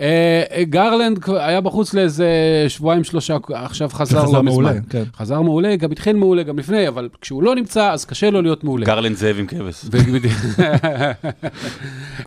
[0.00, 2.28] אה, גרלנד היה בחוץ לאיזה
[2.68, 4.78] שבועיים שלושה, עכשיו חזר לא מזמן.
[4.90, 5.02] כן.
[5.16, 8.64] חזר מעולה, גם התחיל מעולה גם לפני, אבל כשהוא לא נמצא, אז קשה לו להיות
[8.64, 8.86] מעולה.
[8.86, 9.84] גרלנד זאב עם כבש.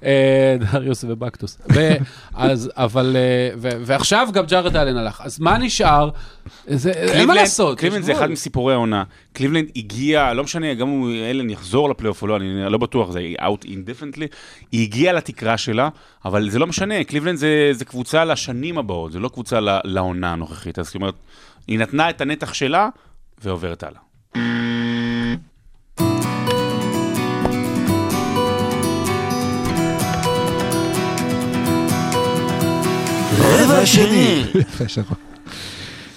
[0.03, 1.58] אה, דריוס ובקטוס.
[1.75, 1.95] ו-
[2.36, 5.21] אז, אבל, אה, ו- ועכשיו גם ג'ארד אלן הלך.
[5.23, 6.10] אז מה נשאר?
[6.86, 7.80] אין מה לעשות.
[7.80, 8.12] קליבלנד זה.
[8.12, 9.03] אחד מסיפורי העונה.
[9.38, 13.19] קליבלנד הגיע, לא משנה, גם אם אלן יחזור לפלייאוף או לא, אני לא בטוח, זה
[13.39, 14.26] out indefinitely,
[14.71, 15.89] היא הגיעה לתקרה שלה,
[16.26, 20.34] אבל זה לא משנה, קליבלנד זה, זה קבוצה לשנים הבאות, זה לא קבוצה ל- לעונה
[20.34, 20.80] הנוכחית.
[20.80, 21.13] אז זאת אומרת,
[21.67, 22.89] היא נתנה את הנתח שלה
[23.43, 24.00] ועוברת הלאה.
[33.39, 34.43] רבע שני.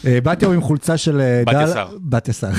[0.06, 1.66] אה, באתי היום עם חולצה של אה.
[1.66, 1.96] סער.
[2.00, 2.52] בתיה סער.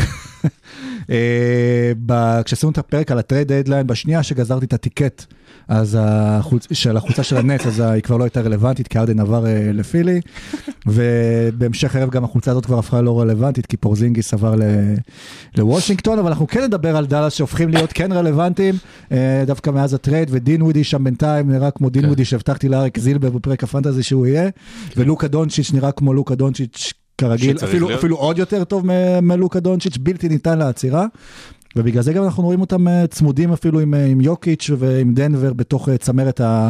[1.10, 5.26] אה, כשעשינו את הפרק על ה trade deadline, בשנייה שגזרתי את הטיקט
[5.68, 6.68] אז החולצ...
[6.74, 10.22] של החולצה של הנץ, אז היא כבר לא הייתה רלוונטית, כי הארדן עבר לפילי,
[10.88, 14.62] ובהמשך הערב גם החולצה הזאת כבר הפכה לא רלוונטית, כי פורזינגיס עבר ל...
[15.58, 18.76] לוושינגטון, אבל אנחנו כן נדבר על דאלאס שהופכים להיות כן רלוונטיים,
[19.46, 22.08] דווקא מאז הטרייד, ודינווידי שם בינתיים נראה כמו דין כן.
[22.08, 24.50] ווידי שהבטחתי לאריק זילבר בפרק הפנטזי שהוא יהיה,
[24.98, 28.00] ולוקה דונצ'יץ' נראה כמו לוקה דונצ'יץ' כרגיל, אפילו, להיות.
[28.00, 31.06] אפילו עוד יותר טוב מ- מלוקה דונצ'יץ', בלתי ניתן לעצירה.
[31.76, 35.54] ובגלל זה גם אנחנו רואים אותם אה, צמודים אפילו עם, אה, עם יוקיץ' ועם דנבר
[35.54, 36.70] בתוך אה, צמרת ה,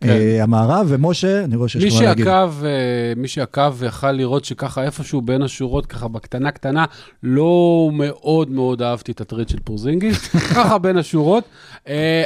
[0.00, 0.16] כן.
[0.40, 2.24] המערב, ומשה, אני רואה שיש מי לך מה להגיד.
[2.24, 2.52] שעקב,
[3.16, 6.84] מי שעקב ויכל לראות שככה איפשהו בין השורות, ככה בקטנה קטנה,
[7.22, 11.44] לא מאוד מאוד אהבתי את הטריד של פורזינגיס, ככה בין השורות.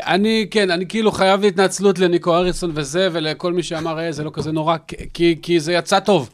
[0.07, 4.31] אני, כן, אני כאילו חייב התנצלות לניקו אריסון וזה, ולכל מי שאמר, אה, זה לא
[4.35, 4.77] כזה נורא,
[5.15, 6.31] כי, כי זה יצא טוב.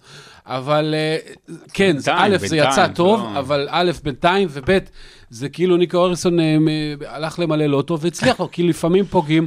[0.50, 1.16] אבל אה,
[1.72, 4.78] כן, בינתיים, א', זה יצא טוב, לא- אבל א', בינתיים, וב',
[5.30, 6.56] זה כאילו ניקו אריסון אה,
[7.06, 9.46] הלך למלא לא טוב, והצליח לו, כי לפעמים פוגעים.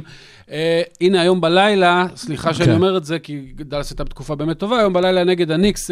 [0.50, 2.74] אה, הנה, היום בלילה, סליחה שאני כן.
[2.74, 5.90] אומר את זה, כי דאלאס הייתה בתקופה באמת טובה, היום בלילה נגד הניקס,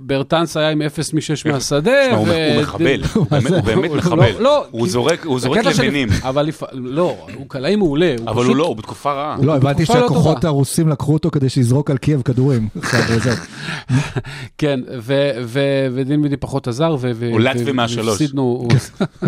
[0.00, 1.20] ברטנס היה עם 0 מ-6
[1.52, 1.92] מהשדה.
[2.06, 4.16] תשמע, הוא מחבל, הוא באמת- באמת מחבל.
[4.32, 6.08] לא, לא, הוא כי- זורק- הוא זורק לבנים.
[6.22, 8.14] אבל לא, הוא קלעי מעולה.
[8.26, 9.36] אבל הוא לא, הוא בתקופה רעה.
[9.42, 10.44] לא, הבנתי לא שהכוחות.
[10.44, 12.68] הרוסים לקחו אותו כדי שיזרוק על קייב כדורים.
[14.58, 14.80] כן,
[15.92, 16.96] ודין מידי פחות עזר,
[17.30, 18.08] הוא לטבי מהשלוש.
[18.20, 18.68] והפסידנו, הוא-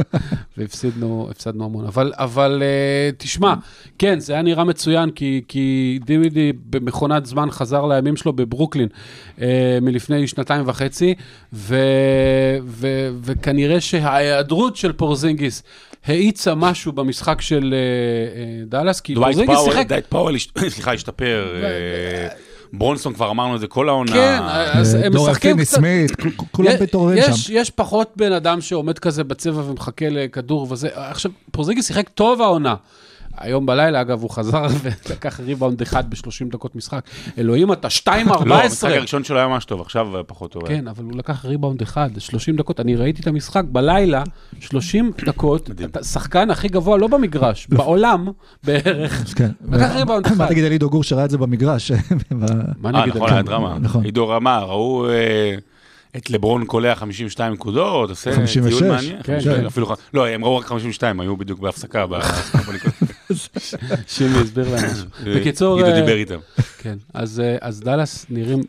[0.58, 1.86] והפסידנו הפסדנו המון.
[1.86, 3.54] אבל, אבל אה, תשמע,
[3.98, 8.88] כן, זה היה נראה מצוין, כי, כי דין מידי במכונת זמן חזר לימים שלו בברוקלין
[9.40, 11.14] אה, מלפני שנתיים וחצי,
[11.52, 11.76] ו,
[12.66, 15.62] ו, וכנראה שההיעדרות של פורזינגיס
[16.04, 17.78] האיצה משהו במשחק של אה,
[18.40, 19.86] אה, דאלאס, כי פורזינגיס שיחק...
[19.86, 21.62] דווייט פאוול, סליחה, השתפר.
[21.64, 22.28] אה,
[22.72, 24.12] ברונסון כבר אמרנו את זה כל העונה.
[24.12, 24.38] כן,
[24.72, 25.76] אז הם משחקים קצת...
[25.76, 26.10] סמית,
[26.50, 27.52] כולם יש- מתעוררים יש, שם.
[27.56, 30.88] יש פחות בן אדם שעומד כזה בצבע ומחכה לכדור וזה.
[30.94, 32.74] עכשיו, פורזינגיס שיחק טוב העונה.
[33.36, 37.04] היום בלילה, אגב, הוא חזר ולקח ריבאונד אחד ב-30 דקות משחק.
[37.38, 38.10] אלוהים, אתה 2-14.
[38.44, 40.68] לא, המשחק הראשון שלו היה ממש טוב, עכשיו פחות טוב.
[40.68, 42.80] כן, אבל הוא לקח ריבאונד אחד, 30 דקות.
[42.80, 44.22] אני ראיתי את המשחק בלילה,
[44.60, 45.70] 30 דקות,
[46.02, 48.28] שחקן הכי גבוה, לא במגרש, בעולם
[48.64, 49.24] בערך.
[49.38, 49.50] כן.
[49.72, 50.48] לקח ריבאונד מה אחד.
[50.48, 51.92] תגיד על עידו גור שראה את זה במגרש?
[52.80, 53.42] מה אני אה, אגיד נכון, היה זה?
[53.42, 53.78] דרמה.
[53.80, 54.04] נכון.
[54.04, 55.54] עידו רמה, ראו אה,
[56.16, 59.22] את לברון קולע 52 נקודות, עושה 56, טיול מעניין.
[59.22, 59.66] כן, 50, כן.
[59.66, 62.04] אפילו, לא, הם ראו רק 52, היו בדיוק בהפסקה.
[64.06, 65.06] שימי הסביר להם משהו.
[65.36, 65.76] בקיצור...
[65.76, 66.38] עידו אה, דיבר איתם.
[66.78, 68.62] כן, אז, אה, אז דאלאס נראים,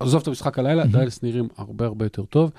[0.00, 2.50] עזוב את המשחק הלילה, דאלס נראים הרבה הרבה יותר טוב,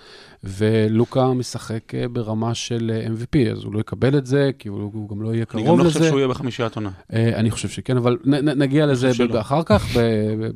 [0.44, 4.82] ולוקה משחק אה, ברמה של אה, MVP, אז הוא לא יקבל את זה, כי הוא
[4.94, 5.88] הוא גם לא יהיה אני קרוב גם לזה.
[5.88, 6.90] לא חושב שהוא יהיה בחמישיית עונה.
[7.14, 9.12] אה, אני חושב שכן, אבל נ, נ, נגיע לזה.
[9.40, 9.88] אחר כך,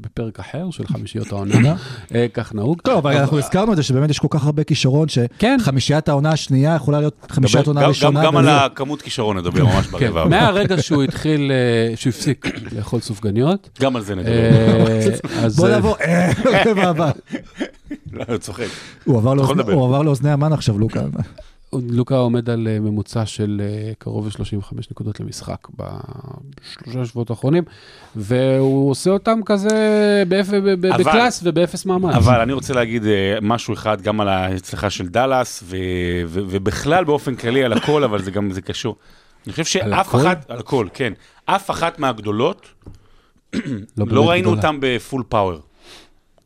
[0.02, 1.76] בפרק אחר של חמישיות העונה,
[2.16, 2.82] אה, כך נהוג.
[2.82, 5.08] טוב, אבל אנחנו הזכרנו את זה שבאמת יש כל כך הרבה כישרון,
[5.40, 5.58] כן.
[5.62, 8.20] שחמישיית העונה השנייה יכולה להיות חמישיית עונה גם- ראשונה.
[8.20, 10.30] גם- גם על הכמות כישרון נדבר ממש כן, ברבע הבא.
[10.30, 11.52] מהרגע שהוא התחיל,
[11.96, 12.46] שהוא הפסיק
[12.76, 14.32] לאכול סופגניות, גם על זה נדבר.
[15.58, 15.96] בוא נעבור,
[16.68, 17.12] רבע הבא.
[18.12, 18.68] לא, אני צוחק.
[19.06, 19.34] הוא עבר
[20.04, 20.28] לאוזני-.
[20.28, 21.02] הוא המן עכשיו, לוקה.
[21.74, 27.64] לוקה עומד על אה, ממוצע של אה, קרוב ל-35 נקודות למשחק בשלושה שבועות האחרונים,
[28.16, 30.24] והוא עושה אותם כזה
[30.80, 32.16] ב class ובאפס מאמץ.
[32.16, 35.64] אבל אני רוצה להגיד אה, משהו אחד גם על ההצלחה של דאלאס,
[36.30, 38.96] ובכלל באופן כללי על הכל, אבל זה גם, זה קשור.
[39.46, 40.16] אני חושב שאף?
[40.16, 41.14] אחת, על הכל, כן.
[41.46, 42.68] אף אחת מהגדולות,
[43.54, 44.50] באמת לא ראינו.
[44.50, 45.60] אותם ב full power.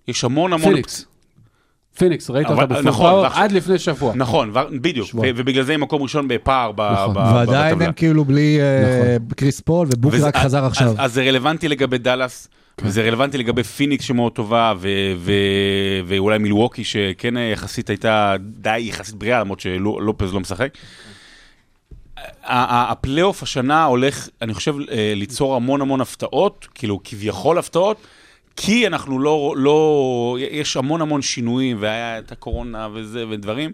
[0.08, 0.70] יש המון המון...
[0.70, 1.06] פיניקס.
[2.00, 4.14] פיניקס, ראית אותה ב full נכון, power ועכשיו- עד לפני שבוע.
[4.16, 5.18] נכון, ו- בדיוק, ו-.
[5.36, 7.14] ובגלל זה הם מקום ראשון בפער נכון.
[7.14, 7.86] ב- ועדיין בטבלה.
[7.88, 10.88] הם כאילו בלי אה, קריס פול, ובוקר וזה- רק חזר אז- עכשיו.
[10.90, 12.88] אז, אז זה רלוונטי לגבי דאלאס, כן.
[12.88, 15.32] וזה רלוונטי לגבי פיניקס שמאוד טובה, ו, ו,
[16.06, 20.70] ואולי מילווקי שכן יחסית הייתה די יחסית בריאה, למרות שלופז לא משחק.
[22.44, 27.98] הפלייאוף השנה הולך, אני חושב, אה, ליצור המון המון הפתעות, כאילו כביכול הפתעות,
[28.56, 33.72] כי אנחנו לא, לא, יש המון המון שינויים, והיה את הקורונה וזה ודברים,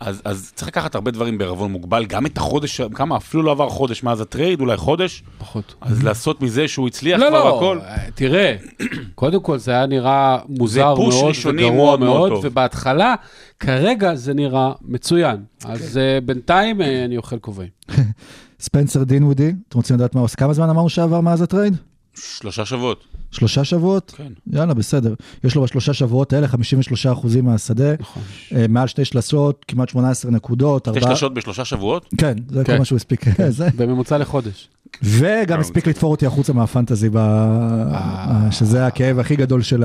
[0.00, 3.68] אז, אז צריך לקחת הרבה דברים בערבון מוגבל, גם את החודש, כמה, אפילו לא עבר
[3.68, 5.74] חודש מאז הטרייד, אולי חודש, פחות.
[5.80, 7.78] אז לעשות מזה שהוא הצליח לא, כבר לא, הכל.
[7.80, 8.56] אה, תראה,
[9.14, 12.44] קודם כל זה היה נראה מוזר מאוד וגרוע מאוד מאוד מאוד, טוב.
[12.44, 13.14] ובהתחלה,
[13.60, 15.36] כרגע זה נראה מצוין.
[15.64, 17.70] אז אה, בינתיים אה, אני אוכל כובעים.
[18.60, 20.36] ספנסר דין וודי, אתם רוצים לדעת מה עושה?
[20.36, 21.76] כמה זמן אמרנו שעבר מאז הטרייד?
[22.14, 23.15] שלושה שבועות.
[23.30, 24.12] שלושה שבועות?
[24.16, 24.32] כן.
[24.52, 25.14] יאללה, בסדר.
[25.44, 28.22] יש לו בשלושה שבועות האלה 53 אחוזים מהשדה, נכון.
[28.54, 31.10] אה, מעל שתי שלשות, כמעט 18 נקודות, שתי ארבעה...
[31.16, 32.08] שלשות בשלושה שבועות?
[32.18, 32.78] כן, זה כל כן.
[32.78, 33.24] מה שהוא הספיק.
[33.48, 33.68] זה.
[33.76, 34.68] בממוצע לחודש.
[35.02, 38.48] וגם הספיק לתפור אותי החוצה מהפנטזי, ב- אה.
[38.50, 39.84] שזה הכאב הכי גדול של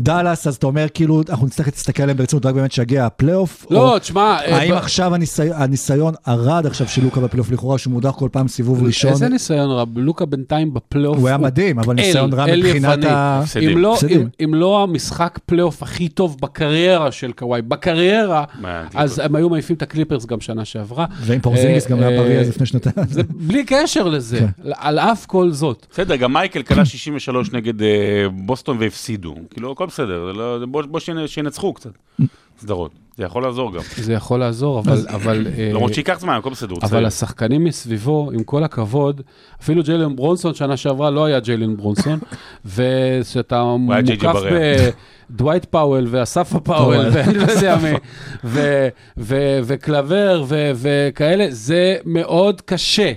[0.00, 3.66] הדאלאס, אז אתה אומר כאילו, אנחנו נצטרך להסתכל עליהם ברצינות רק באמת שיגיע הפלייאוף?
[3.70, 7.78] לא, או תשמע, אה, האם ב- עכשיו הניסי- הניסיון הרע עכשיו של לוקה בפלייאוף לכאורה,
[7.78, 9.10] שהוא מודח כל פעם סיבוב ראשון?
[9.10, 11.18] איזה ניסיון רב, לוקה בינתיים בפלייאוף.
[11.18, 13.04] הוא היה מדהים, אבל אל, ניסיון רע מבחינת.
[13.04, 13.42] ה...
[13.62, 13.96] אם לא.
[14.10, 19.48] אם, אם לא המשחק פלייאוף הכי טוב בקריירה של קוואי, בקריירה, מה, אז הם היו
[19.50, 21.06] מעיפים את הקליפרס גם שנה שעברה.
[21.20, 23.06] ועם פורזינגיס גם היה אה, בריא אז אה, לפני שנתיים.
[23.10, 24.70] זה בלי קשר לזה, כן.
[24.74, 25.86] על אף כל זאת.
[25.90, 27.88] בסדר, גם מייקל קלע 63 נגד אה,
[28.32, 29.34] בוסטון והפסידו.
[29.50, 31.90] כאילו, הכל בסדר, זה לא- בוא שינצחו קצת.
[32.58, 32.90] סדרות.
[33.16, 33.80] זה יכול לעזור גם.
[33.96, 35.06] זה יכול לעזור, אבל...
[35.08, 36.74] אבל אה, למרות שייקח זמן, הכל בסדר.
[36.82, 37.06] אבל.
[37.06, 39.20] השחקנים מסביבו, עם כל הכבוד,
[39.62, 42.18] אפילו ג'יילן ברונסון שנה שעברה לא היה ג'יילן ברונסון,
[42.74, 44.32] ושאתה מוקף.
[45.30, 47.08] בדווייט פאוול ואספה פאוול, פאוול.
[47.12, 47.92] ואני לא יודע מי,
[49.66, 53.12] וקליבר וכאלה, זה מאוד קשה.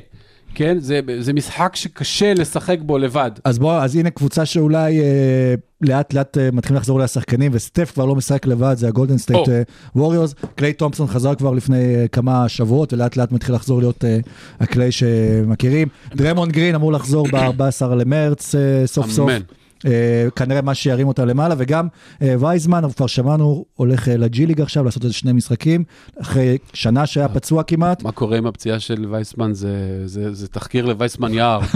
[0.56, 0.80] כן?
[0.80, 3.32] זה, זה משחק שקשה לשחק בו לבד.
[3.44, 7.92] אז בוא, אז הנה קבוצה שאולי אה, לאט לאט אה, מתחילים לחזור אליה שחקנים, וסטף
[7.94, 9.54] כבר לא משחק לבד, זה הגולדן סטייט או.
[9.96, 10.36] ווריורס.
[10.56, 14.18] קליי תומפסון חזר כבר לפני אה, כמה שבועות, ולאט לאט מתחיל לחזור להיות אה,
[14.60, 15.88] הקליי שמכירים.
[16.16, 19.30] דריימונד גרין אמור לחזור ב-14 למרץ אה, סוף סוף.
[19.86, 19.92] אה,
[20.36, 21.88] כנראה מה שירים אותה למעלה, וגם
[22.22, 25.84] אה, וייזמן, כבר שמענו, הולך אה, לג'י ליג עכשיו לעשות איזה שני משחקים,
[26.22, 28.04] אחרי שנה שהיה פצוע כמעט.
[28.04, 29.54] מה קורה עם הפציעה של וייסמן?
[29.54, 31.60] זה, זה, זה תחקיר לווייסמן יער.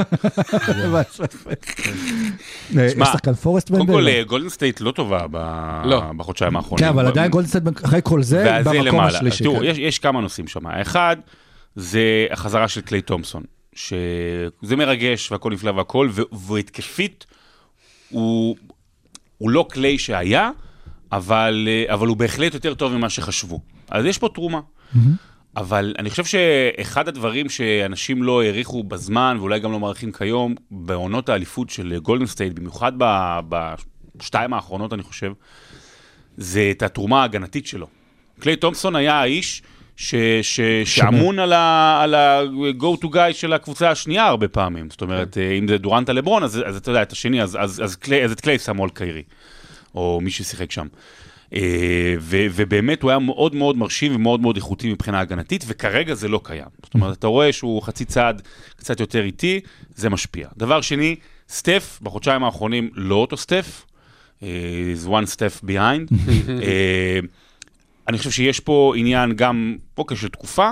[2.74, 3.94] יש שחקן פורסט קודם בנדל?
[3.94, 6.02] כל, אה, גולדן סטייט לא טובה ב- לא.
[6.18, 6.86] בחודשיים האחרונים.
[6.86, 9.18] כן, אבל עדיין גולדסטייט אחרי כל זה, במקום למעלה.
[9.18, 9.44] השלישי.
[9.44, 9.64] תראו, כן.
[9.64, 10.68] יש, יש כמה נושאים שם.
[10.68, 11.16] האחד,
[11.76, 13.44] זה החזרה של קליי תומפסון,
[13.76, 17.26] שזה מרגש והכל נפלא והכל, ו- והתקפית,
[18.14, 18.56] הוא,
[19.38, 20.52] הוא לא קליי שהיה,
[21.12, 23.60] אבל, אה, אבל הוא בהחלט יותר טוב ממה שחשבו.
[23.90, 24.60] אז יש פה תרומה.
[25.58, 31.30] אבל אני חושב שאחד הדברים שאנשים לא העריכו בזמן, ואולי גם לא מעריכים כיום, בעונות
[31.30, 32.92] האליפות של גולדן סטייט, במיוחד
[34.18, 35.32] בשתיים האחרונות, אני חושב,
[36.38, 37.88] זה את התרומה ההגנתית שלו.
[38.40, 39.62] קליי תומפסון היה האיש
[39.96, 44.90] ש, ש, שאמון על ה-go to guy של הקבוצה השנייה הרבה פעמים.
[44.90, 47.58] זאת אומרת, אה, אם זה דורנט על לברון, אז, אז אתה יודע, את השני, אז,
[47.62, 49.24] אז, אז, קליי, אז את קליי שמו על קיירי,
[49.96, 50.88] או מי ששיחק שם.
[51.54, 56.28] אה, ו- ובאמת הוא היה מאוד מאוד מרשים ומאוד מאוד איכותי מבחינה הגנתית, וכרגע זה
[56.28, 56.66] לא קיים.
[56.84, 58.42] זאת אומרת, אתה רואה שהוא חצי צעד
[58.76, 59.60] קצת יותר איטי,
[59.96, 60.48] זה משפיע.
[60.58, 61.16] דבר שני,
[61.50, 63.86] סטף, בחודשיים האחרונים לא אותו סטף,
[64.44, 64.48] אה,
[64.96, 66.14] is one step behind.
[68.08, 70.70] אני חושב שיש פה עניין גם, אוקיי, של תקופה,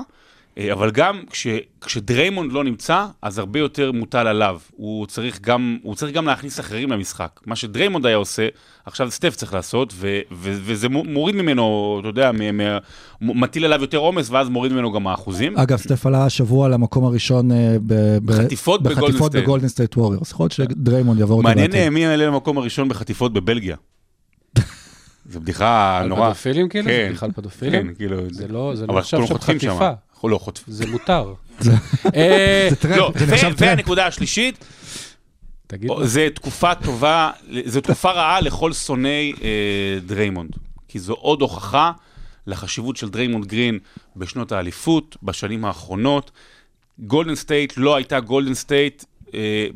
[0.58, 1.48] אה, אבל גם כש,
[1.82, 4.60] כשדריימונד לא נמצא, אז הרבה יותר מוטל עליו.
[4.72, 7.40] הוא צריך גם, הוא צריך גם להכניס אחרים למשחק.
[7.46, 8.48] מה שדריימונד היה עושה,
[8.86, 12.80] עכשיו סטף צריך לעשות, ו, ו, וזה מו- מוריד ממנו, אתה יודע, מ, מ,
[13.22, 15.58] מטיל עליו יותר עומס, ואז מוריד ממנו גם האחוזים.
[15.58, 19.98] אגב, סטף עלה השבוע למקום הראשון אה, ב- ב- בחטיפות בגולדן סטייט.
[19.98, 20.32] ווריורס.
[20.32, 21.84] יכול להיות שדריימונד יעבור אותו מעניין בעתיד.
[21.84, 23.76] אה, מי יעלה למקום הראשון בחטיפות בבלגיה.
[25.32, 26.26] זו בדיחה על נורא.
[26.30, 26.86] פדופילים כאילו?
[26.86, 27.14] זה כן.
[27.14, 27.88] בכלל פדופילים?
[27.88, 28.18] כן, כאילו...
[28.30, 29.38] זה לא, זה לא נחשב כולם שם.
[29.38, 30.74] חטיפה, אנחנו לא חוטפים.
[30.74, 31.34] זה מותר.
[32.16, 33.70] אה, זה טרנד, לא, זה נחשב ו- טרנד.
[33.70, 34.66] והנקודה השלישית,
[36.04, 37.32] זה תקופה טובה,
[37.66, 40.52] זו תקופה רעה לכל שונאי אה, דריימונד.
[40.88, 41.92] כי זו עוד הוכחה
[42.48, 43.80] לחשיבות של דריימונד גרין
[44.16, 46.32] בשנות האליפות, בשנים האחרונות.
[47.00, 49.04] גולדן סטייט לא הייתה גולדן סטייט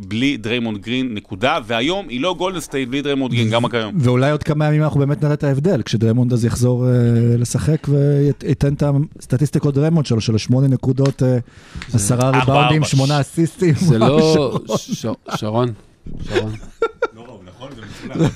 [0.07, 3.95] בלי דריימונד גרין, נקודה, והיום היא לא גולדן סטייט בלי דריימונד גרין, גם כיום.
[3.99, 6.91] ואולי עוד כמה ימים אנחנו באמת נראה את ההבדל, כשדריימונד אז יחזור אה,
[7.37, 8.83] לשחק וייתן את
[9.19, 11.37] הסטטיסטיקות דריימונד שלו, של השמונה נקודות, אה,
[11.93, 12.83] עשרה ריבאונדים.
[12.83, 13.73] שמונה אסיסטים.
[13.75, 14.59] זה לא...
[15.35, 15.73] שרון,
[16.23, 16.51] שרון.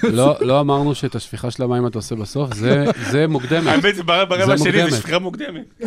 [0.04, 3.68] לא, לא אמרנו שאת השפיכה של המים אתה עושה בסוף, זה, זה מוקדמת.
[3.72, 4.92] האמת, זה ברבע מוקדמת.
[4.92, 5.84] זה שפיכה מוקדמת.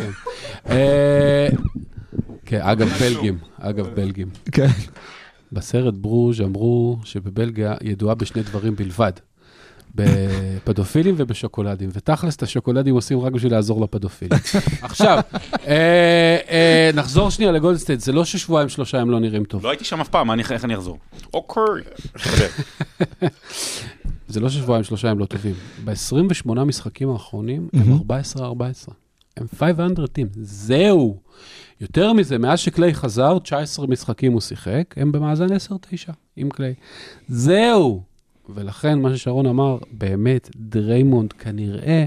[0.69, 1.47] אה,
[2.45, 4.27] כן, אגב, בלגים, אגב, בלגים.
[4.51, 4.67] כן.
[5.53, 9.11] בסרט ברוז' אמרו שבבלגיה ידועה בשני דברים בלבד.
[9.95, 14.39] בפדופילים ובשוקולדים, ותכלס את השוקולדים עושים רק בשביל לעזור לפדופילים.
[14.81, 15.19] עכשיו,
[15.67, 19.63] אה, אה, נחזור שנייה לגולדן סטייט, זה לא ששבועיים שלושה הם לא נראים טוב.
[19.63, 20.97] לא הייתי שם אף פעם, אני- איך אני אחזור?
[21.33, 21.63] אוקיי.
[24.27, 25.53] זה לא ששבועיים שלושה הם לא טובים.
[25.85, 27.97] ב-28 משחקים האחרונים הם
[28.39, 28.91] 14-14.
[29.37, 31.17] הם 500 team, זהו.
[31.81, 35.49] יותר מזה, מאז שקליי חזר, 19 משחקים הוא שיחק, הם במאזן 10-9
[36.35, 36.73] עם קליי.
[37.27, 38.01] זהו.
[38.49, 42.05] ולכן, מה ששרון אמר, באמת, דריימונד כנראה,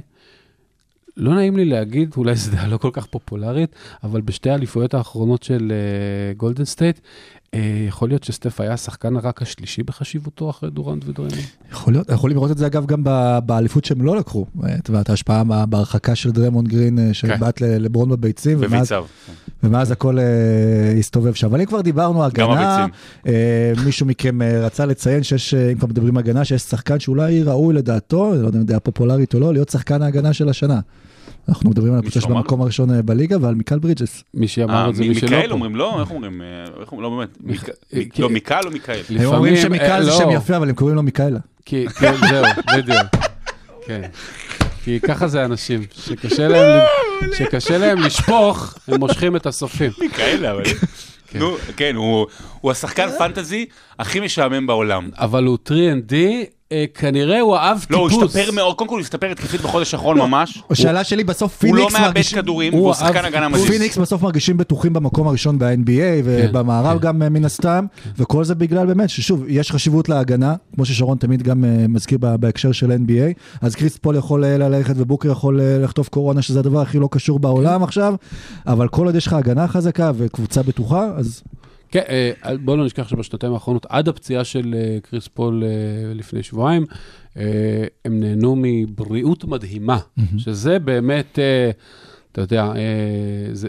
[1.16, 5.42] לא נעים לי להגיד, אולי זו דעה לא כל כך פופולרית, אבל בשתי האליפויות האחרונות
[5.42, 7.01] של אה, גולדן סטייט, אה,
[7.88, 11.40] יכול להיות שסטף היה השחקן רק השלישי בחשיבותו אחרי דורנט ודריימונד.
[11.72, 14.46] יכול להיות, יכולים לראות את זה אגב גם ב- באליפות שהם לא לקחו.
[14.64, 19.04] אה, את יודעת, ההשפעה בהרחקה של דריימונד גרין, אה, שבעט ל- לברון בביצים, ומאז- בביציו.
[19.62, 20.24] ומאז הכל אה,
[20.98, 21.46] הסתובב שם.
[21.46, 22.87] אבל אם כבר דיברנו הגנה.
[23.26, 27.00] אה, מישהו מכם אה, רצה לציין שיש, אה, אם כבר מדברים על הגנה, שיש שחקן
[27.00, 30.48] שאולי ראוי לדעתו, אני לא יודע אם דעה פופולרית או לא, להיות שחקן ההגנה של
[30.48, 30.80] השנה.
[31.49, 32.21] אנחנו מדברים על הקבוצה?
[32.21, 34.25] שבמקום הראשון אה, בליגה ועל מיקל ברידג'ס.
[34.35, 35.55] מי שאמר אה, את זה, מי- שלא מיקאל פה.
[35.55, 36.01] אומרים לא?
[36.01, 36.43] איך אומרים?
[36.43, 36.47] אה,
[36.81, 37.11] איך אומרים?
[37.12, 37.39] לא באמת.
[38.19, 39.01] לא, מיקל או מיכאל?
[39.19, 41.39] הם אומרים שמיקל זה לא, שם יפה, אבל הם קוראים לו מיקאלה.
[41.65, 42.45] כי, זהו,
[42.77, 43.07] בדיוק.
[43.87, 44.03] כן.
[44.85, 46.81] כי ככה זה אנשים, שקשה להם,
[47.39, 49.91] שקשה להם לשפוך, הם מושכים את הסופים.
[50.17, 50.62] כאלה, אבל...
[51.29, 51.39] כן.
[51.39, 51.97] נו, כן,
[52.66, 53.66] הוא השחקן פנטזי
[53.98, 55.11] הכי משעמם בעולם.
[55.18, 56.14] אבל הוא 3ND,
[56.72, 58.37] אה, כנראה הוא אהב לא, הוא טיפוס.
[58.37, 60.62] השתפר מאוד, קודם כל הוא השתפר התקפית בחודש האחרון ממש.
[60.70, 62.22] השאלה שלי בסוף הוא לא פיניקס מאבד.
[62.35, 63.66] כדורים, הוא שחקן הגנה מדהים.
[63.66, 67.87] פיניקס בסוף מרגישים בטוחים במקום הראשון ב-NBA ובמערב גם אה, מן הסתם,
[68.18, 72.72] וכל זה בגלל באמת ששוב, יש חשיבות להגנה, כמו ששרון תמיד גם אה, מזכיר בהקשר
[72.72, 77.09] של NBA, אז קריס פול יכול ללכת ובוקר יכול לחטוף קורונה, שזה הדבר הכי לא
[77.11, 78.14] קשור בעולם עכשיו,
[78.66, 81.42] אבל כל עוד יש לך הגנה חזקה וקבוצה בטוחה, אז
[81.90, 86.42] כן, אה, בואו לא נשכח שבשנתיים האחרונות, עד הפציעה של אה, קריס פול אה, לפני
[86.42, 86.87] שבועיים,
[88.05, 89.99] הם נהנו מבריאות מדהימה,
[90.38, 91.38] שזה באמת,
[92.37, 92.72] אתה יודע, אה,
[93.53, 93.68] זה,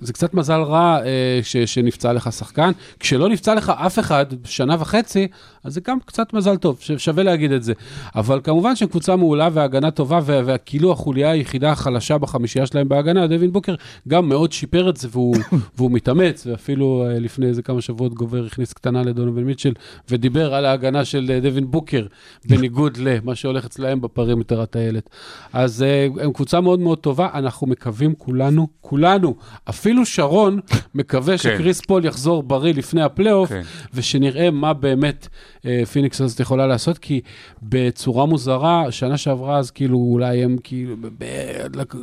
[0.00, 2.70] זה קצת מזל רע אה, ש, שנפצע לך שחקן.
[3.00, 5.28] כשלא נפצע לך אף אחד שנה וחצי,
[5.64, 7.72] אז זה גם קצת מזל טוב, שווה להגיד את זה.
[8.14, 13.52] אבל כמובן שהם קבוצה מעולה והגנה טובה, וכאילו החוליה היחידה החלשה בחמישייה שלהם בהגנה, דווין
[13.52, 13.74] בוקר
[14.08, 15.36] גם מאוד שיפר את זה, והוא,
[15.76, 19.72] והוא מתאמץ, ואפילו אה, לפני איזה כמה שבועות גובר הכניס קטנה לדונובן מיטשל,
[20.10, 22.06] ודיבר על ההגנה של דווין בוקר,
[22.48, 25.10] בניגוד למה שהולך אצלהם ב perimeter הטיילת.
[25.52, 25.84] אז
[26.20, 29.34] הם קבוצה מאוד מאוד טובה, אנחנו מקווים כולנו, כולנו,
[29.68, 30.60] אפילו שרון
[30.94, 33.62] מקווה שקריס פול יחזור בריא לפני הפלייאוף, כן.
[33.94, 35.28] ושנראה מה באמת
[35.66, 37.20] אה, פיניקס הזאת יכולה לעשות, כי
[37.62, 40.96] בצורה מוזרה, שנה שעברה אז כאילו אולי הם כאילו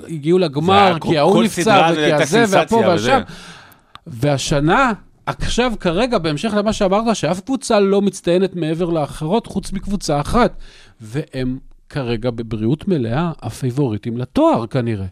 [0.07, 3.21] הגיעו לגמר, כי ההוא נפצע, וכי הזה, והפה והשם.
[4.07, 4.91] והשנה,
[5.25, 10.57] עכשיו, כרגע, בהמשך למה שאמרת, שאף קבוצה לא מצטיינת מעבר לאחרות, חוץ מקבוצה אחת.
[11.01, 11.57] והם
[11.89, 15.05] כרגע בבריאות מלאה הפייבוריטים לתואר כנראה.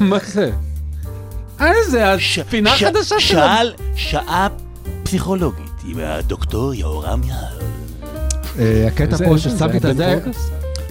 [0.00, 0.50] מה זה?
[1.60, 3.46] אה, זה הפינה ש- החדשה שלנו.
[3.56, 4.48] שאל שעה
[5.02, 7.58] פסיכולוגית עם הדוקטור יהורם יער.
[8.58, 10.18] אה, הקטע פה ששמתי את הזה?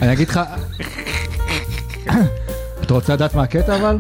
[0.02, 0.40] אני אגיד לך,
[2.82, 3.98] אתה רוצה לדעת מה הקטע אבל?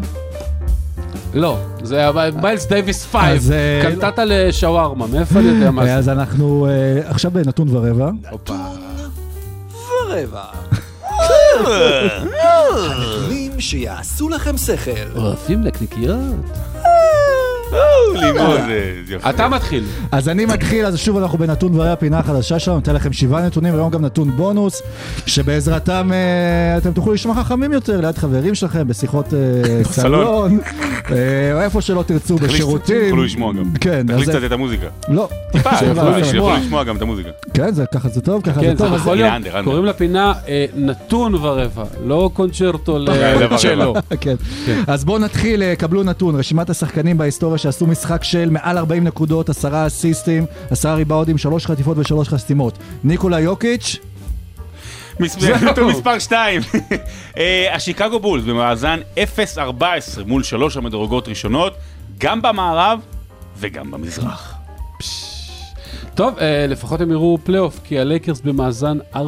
[1.34, 5.95] לא, זה היה מיילס דייוויס 5, אז, אה, קנטטה לשווארמה, מאיפה אני יודע מה זה?
[5.95, 8.12] אז אנחנו אה, עכשיו בנתון ורבע.
[8.30, 8.56] הופה.
[10.10, 10.43] ורבע.
[13.00, 14.92] נתונים שיעשו לכם שכל.
[15.16, 16.18] אוהבים נקניקיות.
[19.30, 19.84] אתה מתחיל.
[20.12, 23.74] אז אני מתחיל, אז שוב אנחנו בנתון דברי הפינה החדשה שלנו, ניתן לכם שבעה נתונים,
[23.74, 24.82] והיום גם נתון בונוס,
[25.26, 29.40] שבעזרתם אה, אתם תוכלו לשמוע חכמים יותר ליד חברים שלכם, בשיחות אה,
[29.92, 30.60] סלון,
[31.12, 31.16] אה,
[31.54, 33.10] או איפה שלא תרצו, בשירותים.
[33.10, 33.72] תוכלו לשמוע גם.
[33.82, 34.86] כן, זה- קצת את המוזיקה.
[35.08, 35.28] לא.
[35.52, 36.12] טיפה, יוכלו
[36.58, 37.30] לשמוע גם את המוזיקה.
[37.54, 39.10] כן, זה ככה זה טוב, ככה כן, זה טוב.
[39.10, 39.64] אנדר, אנדר.
[39.64, 43.94] קוראים לפינה אה, נתון ורבע, לא קונצ'רטו דבר לצ'לו.
[44.22, 44.36] כן.
[44.88, 49.50] אז בואו נתחיל, אה, קבלו נתון, רשימת השחקנים בהיסטוריה שעשו משחק של מעל 40 נקודות,
[49.50, 52.78] עשרה אסיסטים, עשרה ריבאונדים, שלוש חטיפות ושלוש חסימות.
[53.04, 53.97] ניקולה יוקיץ',
[55.62, 56.62] נתון מספר 2.
[57.74, 59.00] השיקגו בולס במאזן
[59.58, 59.82] 0-14
[60.26, 61.74] מול שלוש המדורגות ראשונות,
[62.17, 63.00] גם במערב
[63.58, 64.51] וגם במזרח.
[66.16, 69.20] טוב, אה, לפחות הם יראו פלייאוף, כי הלייקרס במאזן 4-13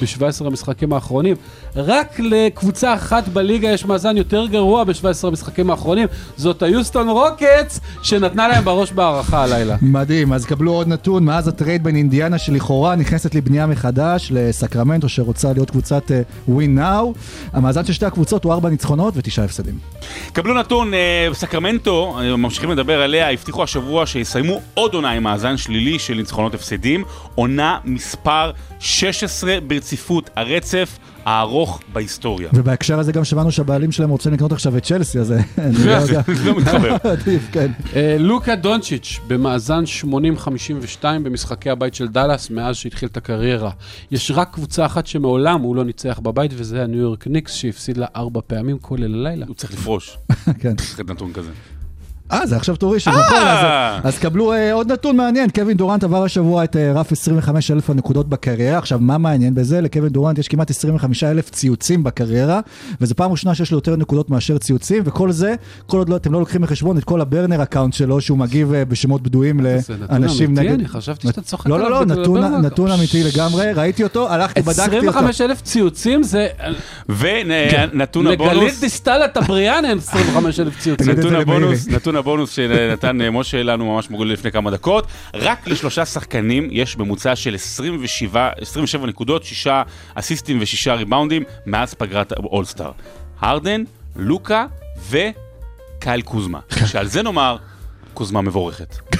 [0.00, 1.36] ב-17 המשחקים האחרונים.
[1.76, 8.48] רק לקבוצה אחת בליגה יש מאזן יותר גרוע ב-17 המשחקים האחרונים, זאת היוסטון רוקטס, שנתנה
[8.48, 9.76] להם בראש בהארכה הלילה.
[9.82, 15.52] מדהים, אז קבלו עוד נתון, מאז הטרייד בין אינדיאנה שלכאורה נכנסת לבנייה מחדש לסקרמנטו שרוצה
[15.52, 17.18] להיות קבוצת אה, win now,
[17.52, 19.78] המאזן של שתי הקבוצות הוא ארבע ניצחונות ותשעה הפסדים.
[20.32, 25.56] קבלו נתון, אה, סקרמנטו, אה, ממשיכים לדבר עליה, הבטיחו השבוע שיסיימו עוד עונה עם מאזן
[25.58, 27.04] שלילי של ניצחונות הפסדים,
[27.34, 28.50] עונה מספר
[28.80, 32.48] 16 ברציפות, הרצף הארוך בהיסטוריה.
[32.54, 35.90] ובהקשר הזה גם שמענו שהבעלים שלהם רוצים לקנות עכשיו את צ'לסי, אז אה, אני לא
[35.90, 36.22] יודע.
[36.44, 36.96] לא מתחבר.
[37.12, 37.72] עדיף, כן.
[37.96, 43.70] אה, לוקה דונצ'יץ' במאזן 80-52 במשחקי הבית של דאלאס מאז שהתחיל את הקריירה.
[44.10, 48.06] יש רק קבוצה אחת שמעולם הוא לא ניצח בבית, וזה הניו יורק ניקס, שהפסיד לה
[48.16, 49.46] ארבע פעמים, כולל הלילה.
[49.48, 50.18] הוא צריך לפרוש,
[50.60, 50.74] כן.
[51.08, 51.50] נתון כזה.
[52.32, 56.04] אה, זה עכשיו תורי של נכון, אז- אז קבלו אה, עוד נתון מעניין, קווין דורנט
[56.04, 59.80] עבר השבוע את אה, רף 25 אלף הנקודות בקריירה, עכשיו מה מעניין בזה?
[59.80, 62.60] לקווין דורנט יש כמעט 25 אלף ציוצים בקריירה,
[63.00, 65.54] וזו פעם ראשונה שיש לו יותר נקודות מאשר ציוצים, וכל זה,
[65.86, 68.84] כל עוד לא, אתם לא לוקחים בחשבון את כל הברנר אקאונט שלו, שהוא מגיב אה,
[68.84, 70.62] בשמות בדויים זה נתון לאנשים אמיתי?
[70.62, 70.72] נגד...
[70.72, 74.82] אני חשבתי שאתה צוחק לא, לא, לא, נתון- נתון אמיתי לגמרי, ראיתי אותו, הלכתי, בדקתי
[74.96, 75.08] אותו.
[75.08, 76.46] 25 אלף ציוצים זה...
[77.08, 81.06] ונתון לגלית הבונוס, דיסטל הטבריאן אין 25 אלף ציוצים.
[81.14, 81.34] תגיד את נתון.
[81.40, 86.68] הבונוס, נתון הבונוס שנתן אה, משה לנו ממש מוביל לפני כמה דקות, רק לשלושה שחקנים
[86.70, 89.82] יש ממוצע של 27, 27 נקודות, שישה
[90.14, 92.90] אסיסטים ושישה ריבאונדים מאז פגרת האולסטאר.
[93.40, 93.84] הרדן,
[94.16, 94.66] לוקה
[95.10, 97.56] וקייל קוזמה, שעל זה נאמר,
[98.14, 98.96] קוזמה מבורכת.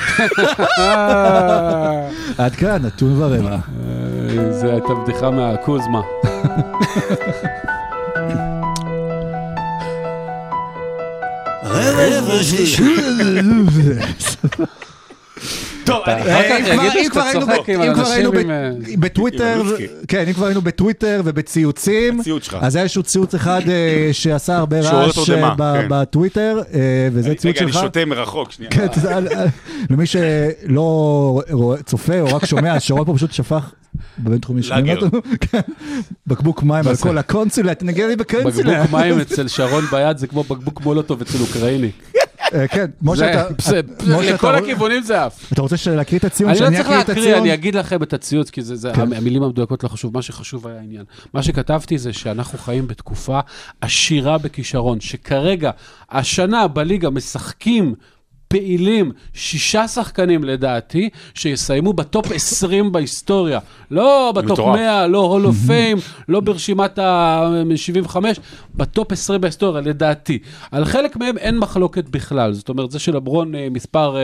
[2.39, 3.51] עד כאן, נתון ורבע.
[3.51, 6.01] אה, זה הייתה בדיחה מהקוזמה.
[18.51, 19.63] אה, בטוויטר.
[20.09, 22.57] כן, אם כבר היינו בטוויטר ובציוצים, שלך.
[22.61, 25.87] אז היה איזשהו ציוץ אחד אה, שעשה הרבה רעש אה, כן.
[25.89, 26.61] בטוויטר,
[27.13, 27.83] וזה ציוץ רגע, אני שלך.
[27.83, 28.71] שותה מרחוק, שנייה.
[28.71, 28.87] כן,
[29.91, 31.43] למי שלא
[31.85, 33.73] צופה או רק שומע, שרון פה פשוט שפך
[34.19, 34.97] בבינתחומי שומעים.
[34.99, 35.61] אותנו, כן,
[36.27, 38.83] בקבוק מים על כל הקונסולה, תנגן לי בקונסולה.
[38.83, 41.91] בקבוק מים אצל שרון ביד זה כמו בקבוק מולוטוב אצל אוקראיני.
[42.55, 43.81] אה, כן, משה, זה- אתה- זה-
[44.19, 45.53] משה, לכל הכיוונים זה עף.
[45.53, 46.51] אתה רוצה להקריא את הציוץ?
[46.51, 47.37] אני לא צריך להקריא?
[47.37, 48.61] אני אגיד לכם את הציוץ, כי
[48.95, 49.13] כן.
[49.13, 51.05] המילים המדויקות לא חשוב, מה שחשוב היה העניין.
[51.35, 53.41] מה שכתבתי זה שאנחנו חיים בתקופה
[53.81, 55.71] עשירה בכישרון, שכרגע,
[56.11, 57.95] השנה בליגה משחקים
[58.49, 63.59] פעילים, שישה שחקנים לדעתי, שיסיימו בטופ 20 בהיסטוריה.
[63.91, 64.77] לא בטופ מטורף.
[64.77, 65.97] 100, לא Hall of Fame,
[66.29, 68.17] לא ברשימת ה-75,
[68.75, 70.39] בטופ 20 בהיסטוריה, לדעתי.
[70.71, 72.53] על חלק מהם אין מחלוקת בכלל.
[72.53, 74.17] זאת אומרת, זה שלברון אה, מספר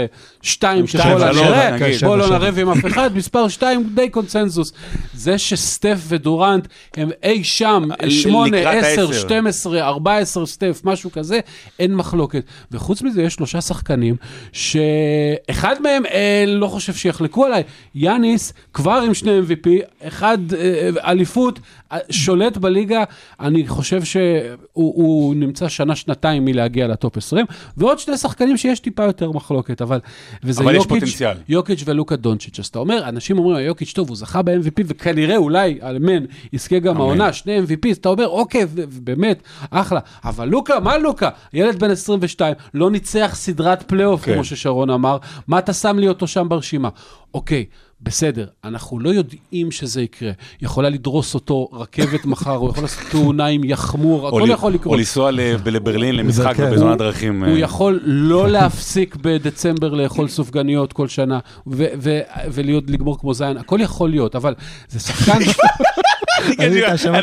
[0.42, 1.76] 2 שתיים, שכל שלוש, הנראה.
[2.02, 4.72] בוא לא נריב עם אף אחד, מספר 2 די קונצנזוס.
[5.14, 6.66] זה שסטף ודורנט
[6.96, 9.12] הם אי שם, ל- 8, לקראת 10, העשר.
[9.12, 11.40] 12, 14 סטף, משהו כזה,
[11.78, 12.42] אין מחלוקת.
[12.72, 14.13] וחוץ מזה יש שלושה שחקנים,
[14.52, 17.62] שאחד מהם אה, לא חושב שיחלקו עליי,
[17.94, 19.68] יאניס כבר עם שני MVP,
[20.06, 21.62] אחד אה, אליפות, אה,
[22.10, 23.04] שולט בליגה,
[23.40, 29.32] אני חושב שהוא הוא נמצא שנה-שנתיים מלהגיע לטופ 20, ועוד שני שחקנים שיש טיפה יותר
[29.32, 30.00] מחלוקת, אבל...
[30.44, 31.36] וזה אבל יש יוקיץ', פוטנציאל.
[31.48, 32.58] יוקיץ' ולוקה דונצ'יץ'.
[32.58, 36.96] אז אתה אומר, אנשים אומרים, יוקיץ' טוב, הוא זכה ב-MVP, וכנראה אולי, אמן, יזכה גם
[36.96, 38.66] העונה, שני MVP, אז אתה אומר, אוקיי,
[39.02, 40.00] באמת, אחלה.
[40.24, 41.28] אבל לוקה, מה לוקה?
[41.52, 44.34] ילד בן 22, לא ניצח סדרת פלייאוף, כן.
[44.34, 45.18] כמו ששרון אמר,
[45.48, 46.88] מה אתה שם לי אותו שם ברשימה?
[47.34, 47.64] אוקיי.
[48.04, 50.30] בסדר, אנחנו לא יודעים שזה יקרה.
[50.62, 54.78] יכולה לדרוס אותו רכבת מחר, הוא יכול לעשות תאונה עם יחמור, או הכל יכול או
[54.78, 54.98] לקרות.
[54.98, 56.70] לנסוע ל- לברלין למשחק כן.
[56.72, 57.44] בזמן הדרכים.
[57.44, 62.20] הוא אה, יכול לא להפסיק בדצמבר לאכול סופגניות כל שנה, ו- ו-
[62.52, 64.54] ולהיות, לגמור כמו זין, הכל יכול להיות, אבל
[64.88, 65.38] זה שחקן,
[66.58, 66.80] אני-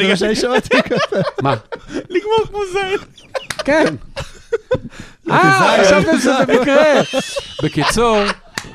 [0.10, 0.78] מה שאני שמעתי?
[1.42, 1.56] מה?
[2.10, 3.00] לגמור כמו זין.
[3.66, 3.96] כן.
[5.32, 6.84] אה, חשבתם שזה מקרה.
[7.64, 8.18] בקיצור,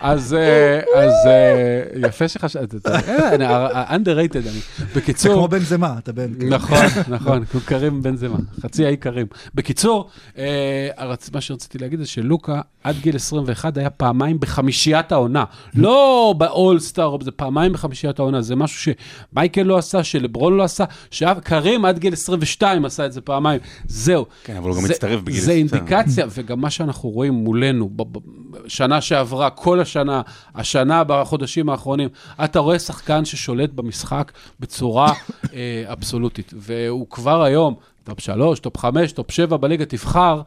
[0.01, 3.47] אז אה, אז אה, יפה שחשבת, אה, אני-
[4.05, 4.61] underrated אני.
[4.79, 6.27] זה בקיצור, כמו בן זמה, אתה בן...
[6.49, 6.79] נכון,
[7.09, 9.27] נכון, כמו קרים בן זמה, חצי האי קרים.
[9.55, 10.09] בקיצור,
[11.33, 15.45] מה שרציתי להגיד זה שלוקה עד גיל 21 היה פעמיים בחמישיית העונה.
[15.75, 18.93] לא באולסטאר, זה פעמיים בחמישיית העונה, זה משהו
[19.33, 23.61] שמייקל לא עשה, שלברון לא עשה, שקרים עד גיל 22 עשה את זה פעמיים.
[23.87, 24.27] זהו.
[24.45, 25.67] כן, אבל הוא גם זה- מצטרף בגיל זה 20.
[25.73, 27.91] אינדיקציה, וגם מה שאנחנו רואים מולנו,
[28.67, 30.23] שנה שעברה, כל השנה,
[30.55, 32.09] השנה בחודשים האחרונים,
[32.45, 35.13] אתה רואה שחקן ששולט במשחק בצורה
[35.55, 37.75] אה, אבסולוטית, והוא כבר היום...
[38.07, 40.43] טופ 3, טופ 5, טופ 7 בליגה תבחר,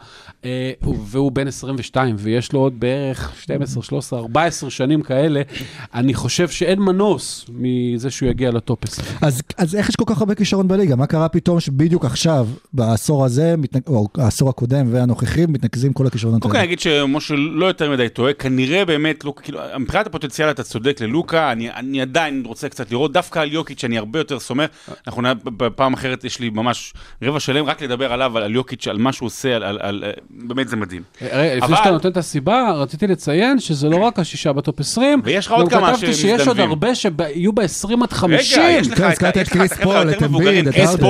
[0.45, 0.72] אה,
[1.05, 5.41] והוא בן 22, ויש לו עוד בערך 12, 13, 14 שנים כאלה.
[5.93, 9.07] אני חושב שאין מנוס מזה שהוא יגיע לטופ 20.
[9.22, 10.95] אז, אז איך יש כל כך הרבה כישרון בליגה?
[10.95, 13.88] מה קרה פתאום שבדיוק עכשיו, בעשור הזה, מתנק...
[13.88, 16.66] או העשור הקודם והנוכחי, מתנקזים כל הכישרונות קודם כל האלה?
[16.66, 21.01] אני אגיד שמשה לא יותר מדי טועה, כנראה באמת, לוקה, כאילו, מבחינת הפוטנציאל אתה צודק
[21.01, 24.70] ללוקה, אני, אני עדיין רוצה קצת לראות, דווקא על יוקיץ' אני הרבה יותר סומך,
[25.07, 28.97] אנחנו בפעם אחרת יש לי ממש רבע שלם רק לדבר עליו, על, על יוקיץ', על
[28.97, 31.02] מה שהוא עושה, על, על, על, באמת זה מדהים.
[31.22, 35.22] רגע, לפני אבל- שאתה נותן את הסיבה, רציתי לציין שזה לא רק השישה בטופ 20,
[35.24, 36.70] ויש לך עוד כמה גם כתבתי שיש עוד שמזדנבים.
[36.70, 38.62] הרבה שיהיו ב-20 עד 50.
[38.64, 41.03] רגע, יש לך את קריס פול, החבר'ה היותר את אמביד, מבוגרים, את ג'יימס הארדן.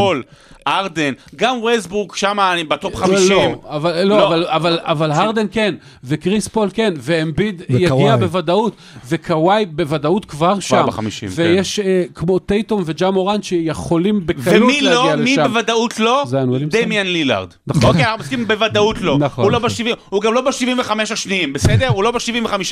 [0.70, 3.30] הארדן, גם ווסטברוק שם אני בטופ 50.
[3.30, 4.28] לא, אבל, לא, לא.
[4.28, 7.84] אבל, אבל, אבל הרדן כן, וקריס פול כן, ואמביד וקוואי.
[7.84, 8.76] יגיע בוודאות,
[9.09, 10.84] וקוואי בוודאות כבר שם.
[10.88, 11.36] בחמישים, כן.
[11.41, 15.13] ויש אה, כמו טייטום וג'ה מורנט שיכולים בקלות ומי להגיע לא?
[15.13, 15.24] לשם.
[15.24, 16.24] מי בוודאות לא?
[16.70, 17.47] דמיאן לילארד.
[17.84, 19.17] אוקיי, אנחנו מסכימים בוודאות לא.
[19.17, 19.86] נכון, הוא לא נכון.
[19.91, 21.88] ב-70, הוא גם לא ב-75 השניים, בסדר?
[21.88, 22.20] הוא לא ב-75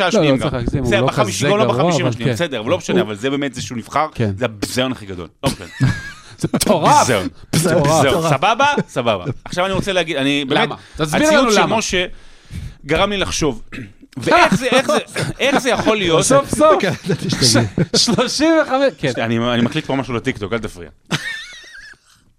[0.04, 0.38] השניים לא גם.
[0.40, 2.34] צריך להגזים, הוא בסדר, לא בחמיש- כזה גם לא גרוע, ב-50 אבל השניים, כן.
[2.34, 4.32] בסדר, אבל לא משנה, אבל זה באמת זה שהוא נבחר, כן.
[4.38, 5.28] זה הביזיון הכי גדול.
[6.38, 7.08] זה מטורף.
[7.08, 7.24] זהו.
[7.56, 8.74] זהו, סבבה?
[8.88, 9.26] סבבה.
[9.46, 10.76] עכשיו אני רוצה להגיד, אני באמת, למה?
[10.98, 11.78] תסביר לנו הציוץ של למה.
[11.78, 12.06] משה
[12.86, 13.62] גרם לי לחשוב.
[14.18, 14.98] ואיך זה, איך זה,
[15.40, 16.24] איך זה יכול להיות?
[16.24, 17.68] סוף סוף, כן, ידעתי שתגיד.
[17.96, 19.12] 35, כן.
[19.18, 20.90] אני, אני מקליט פה משהו לטיקטוק, אל תפריע.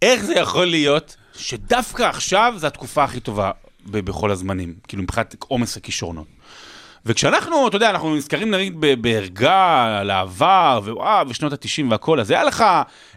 [0.02, 3.50] איך זה יכול להיות שדווקא עכשיו זו התקופה הכי טובה
[3.86, 6.26] בכל הזמנים, כאילו מבחינת עומס הכישרונות.
[7.06, 12.64] וכשאנחנו, אתה יודע, אנחנו נזכרים נגיד בערגה לעבר, ווואו, ושנות ה-90 והכל, אז היה לך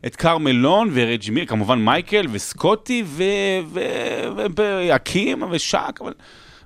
[0.06, 3.04] את קרמלון ורג'י מיר, כמובן מייקל וסקוטי
[4.56, 6.14] והקים ושאק, אבל...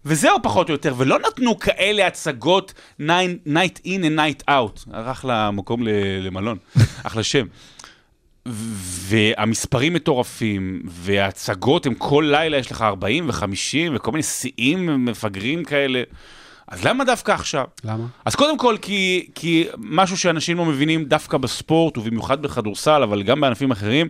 [0.05, 5.83] וזהו פחות או יותר, ולא נתנו כאלה הצגות night in and night out, אחלה מקום
[6.21, 6.57] למלון,
[7.07, 7.45] אחלה שם.
[8.45, 16.03] והמספרים מטורפים, וההצגות הם כל לילה יש לך 40 ו-50 וכל מיני שיאים מפגרים כאלה.
[16.67, 17.65] אז למה דווקא עכשיו?
[17.83, 18.05] למה?
[18.25, 23.41] אז קודם כל, כי, כי משהו שאנשים לא מבינים דווקא בספורט, ובמיוחד בכדורסל, אבל גם
[23.41, 24.07] בענפים אחרים,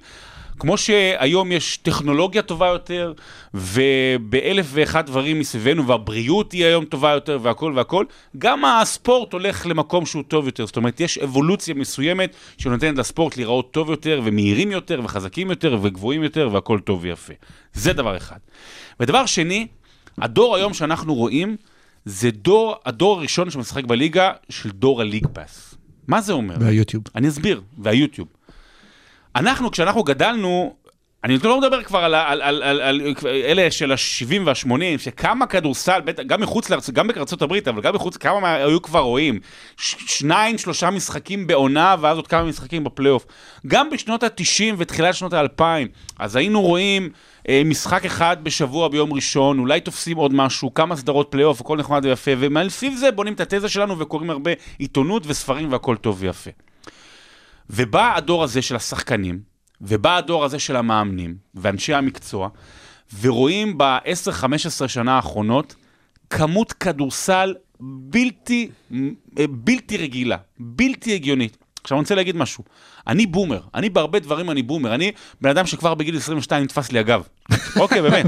[0.59, 3.13] כמו שהיום יש טכנולוגיה טובה יותר,
[3.53, 8.05] ובאלף ואחד דברים מסביבנו, והבריאות היא היום טובה יותר, והכל והכל,
[8.37, 10.65] גם הספורט הולך למקום שהוא טוב יותר.
[10.65, 16.23] זאת אומרת, יש אבולוציה מסוימת שנותנת לספורט להיראות טוב יותר, ומהירים יותר, וחזקים יותר, וגבוהים
[16.23, 17.33] יותר, והכל טוב ויפה.
[17.73, 18.39] זה דבר אחד.
[18.99, 19.67] ודבר שני,
[20.17, 21.55] הדור היום שאנחנו רואים,
[22.05, 25.75] זה דור, הדור הראשון שמשחק בליגה של דור הליג פאס.
[26.07, 26.55] מה זה אומר?
[26.59, 27.03] והיוטיוב.
[27.15, 28.27] אני אסביר, והיוטיוב.
[29.35, 30.75] אנחנו, כשאנחנו גדלנו,
[31.23, 35.99] אני לא מדבר כבר על, על, על, על, על אלה של ה-70 וה-80, שכמה כדורסל,
[36.27, 39.39] גם מחוץ לארצות, גם בארצות הברית, אבל גם מחוץ, כמה מה- היו כבר רואים?
[39.77, 43.25] ש- שניים, שלושה משחקים בעונה, ואז עוד כמה משחקים בפלייאוף.
[43.67, 45.61] גם בשנות ה-90 ותחילת שנות ה-2000,
[46.19, 47.09] אז היינו רואים
[47.65, 52.31] משחק אחד בשבוע ביום ראשון, אולי תופסים עוד משהו, כמה סדרות פלייאוף, הכל נחמד ויפה,
[52.39, 56.49] ומסביב זה בונים את התזה שלנו וקוראים הרבה עיתונות וספרים והכל טוב ויפה.
[57.69, 59.39] ובא הדור הזה של השחקנים,
[59.81, 62.49] ובא הדור הזה של המאמנים ואנשי המקצוע,
[63.21, 65.75] ורואים ב-10-15 שנה האחרונות
[66.29, 68.69] כמות כדורסל בלתי,
[69.39, 71.64] אה, בלתי רגילה, בלתי הגיונית.
[71.85, 72.63] עכשיו אני רוצה להגיד משהו,
[73.07, 75.11] אני בומר, אני בהרבה דברים אני בומר, אני
[75.41, 77.23] בן אדם שכבר בגיל 22 נתפס לי הגב.
[77.81, 78.25] אוקיי, באמת.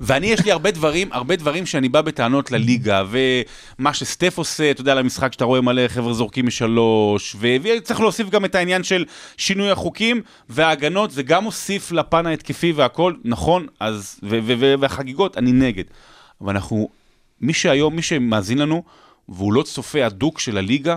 [0.00, 4.80] ואני, יש לי הרבה דברים, הרבה דברים שאני בא בטענות לליגה, ומה שסטף עושה, אתה
[4.80, 9.04] יודע, למשחק שאתה רואה מלא חבר'ה זורקים משלוש, וצריך להוסיף גם את העניין של
[9.36, 14.20] שינוי החוקים וההגנות, זה גם מוסיף לפן ההתקפי והכל, נכון, אז,
[14.80, 15.84] והחגיגות, אני נגד.
[16.40, 16.88] אבל אנחנו,
[17.40, 18.82] מי שהיום, מי שמאזין לנו,
[19.28, 20.96] והוא לא צופה הדוק של הליגה,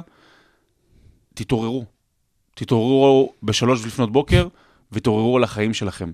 [1.37, 1.85] תתעוררו.
[2.55, 4.47] תתעוררו בשלוש לפנות בוקר,
[4.91, 6.11] ותתעוררו על החיים שלכם.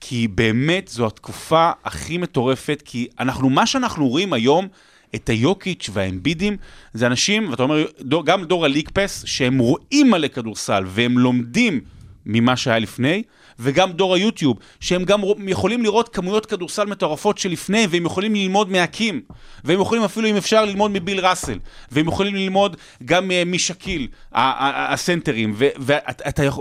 [0.00, 4.68] כי באמת זו התקופה הכי מטורפת, כי אנחנו, מה שאנחנו רואים היום,
[5.14, 6.56] את היוקיץ' והאמבידים,
[6.92, 11.80] זה אנשים, ואתה אומר, דור, גם דור הליג פס, שהם רואים מלא כדורסל, והם לומדים
[12.26, 13.22] ממה שהיה לפני,
[13.60, 19.20] וגם דור היוטיוב, שהם גם יכולים לראות כמויות כדורסל מטורפות שלפני, והם יכולים ללמוד מהקים,
[19.64, 21.58] והם יכולים אפילו, אם אפשר, ללמוד מביל ראסל,
[21.90, 25.54] והם יכולים ללמוד גם אה, משקיל, הסנטרים,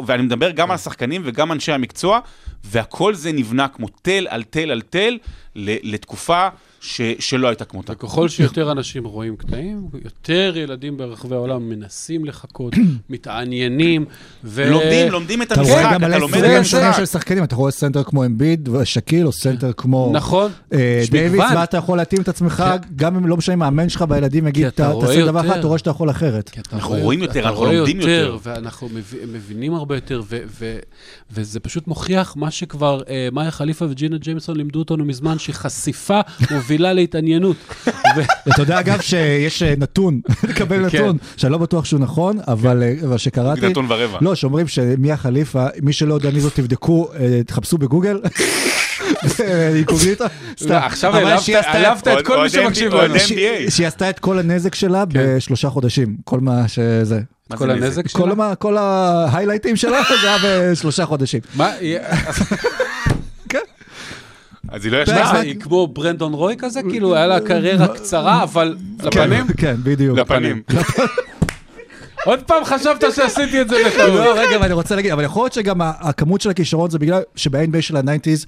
[0.05, 2.19] ואני מדבר גם על השחקנים וגם אנשי המקצוע,
[2.63, 5.17] והכל זה נבנה כמו תל על תל על תל,
[5.55, 6.47] לתקופה
[6.81, 7.93] ש- שלא הייתה כמותה.
[7.93, 12.73] וככל שיותר אנשים רואים קטעים, יותר ילדים ברחבי העולם מנסים לחקות,
[13.09, 14.05] מתעניינים,
[14.43, 14.69] ו...
[14.69, 16.63] לומדים, לומדים את אתה המשחק, רואה גם אתה לומד את המשחק.
[16.79, 20.51] שונים של שחקנים, אתה רואה סנטר כמו אמביד ושאקיל, או סנטר כמו נכון.
[20.73, 21.57] אה, מגוון.
[21.57, 22.63] ואתה יכול להתאים את עצמך,
[22.95, 25.39] גם אם לא משנה אם מאמן שלך והילדים יגיד, אתה "ת- רואה תעשה דבר.
[25.47, 26.49] אחד, אתה רואה שאתה יכול אחרת.
[26.61, 28.37] אתה אנחנו רואים אתה יותר, אנחנו רואה לומדים יותר.
[28.43, 30.21] ואנחנו מב- מבינים הרבה יותר,
[31.31, 36.19] וזה פשוט מוכיח מה שכבר אה, מאיה חליפה וג'ינה ג'יימסון לימדו אותנו מזמן, שחשיפה
[36.69, 37.55] מובילה להתעניינות.
[38.53, 40.97] אתה יודע, אגב, שיש אה, נתון, לקבל כן.
[40.97, 43.67] נתון, שאני לא בטוח שהוא נכון, אבל אה, אבל שקראתי...
[43.69, 44.17] נתון ורבע.
[44.21, 48.19] לא, שאומרים שמיה חליפה, מי שלא יודע מי זאת, תבדקו, אה, תחפשו בגוגל.
[49.39, 50.25] אה, אינקוגניטה.
[50.59, 50.69] סתם.
[50.69, 53.19] לא, עכשיו העלבת- את- כל מי שמקשיב לנו.
[53.19, 57.19] שהיא- עשתה את כל הנזק שלה בשלושה חודשים, כל מה שזה.
[57.49, 57.83] מה כל זה נזק?
[57.85, 58.55] הנזק שלה?
[58.55, 60.37] כל ההיילייטים שלה זה היה
[60.71, 61.41] בשלושה חודשים.
[61.55, 61.71] מה,
[64.67, 65.39] אז היא לא ישנה.
[65.39, 66.81] היא כמו ברנדון רוי כזה?
[66.89, 69.47] כאילו, היה לה קריירה קצרה, אבל לפנים?
[69.57, 70.17] כן, בדיוק.
[70.17, 70.61] לפנים.
[72.25, 74.09] עוד פעם חשבת שעשיתי את זה בטעות.
[74.09, 77.21] לא, רגע, אבל אני רוצה להגיד, אבל יכול להיות שגם הכמות של הכישרון זה בגלל
[77.35, 78.45] שב-NBA של ה-90's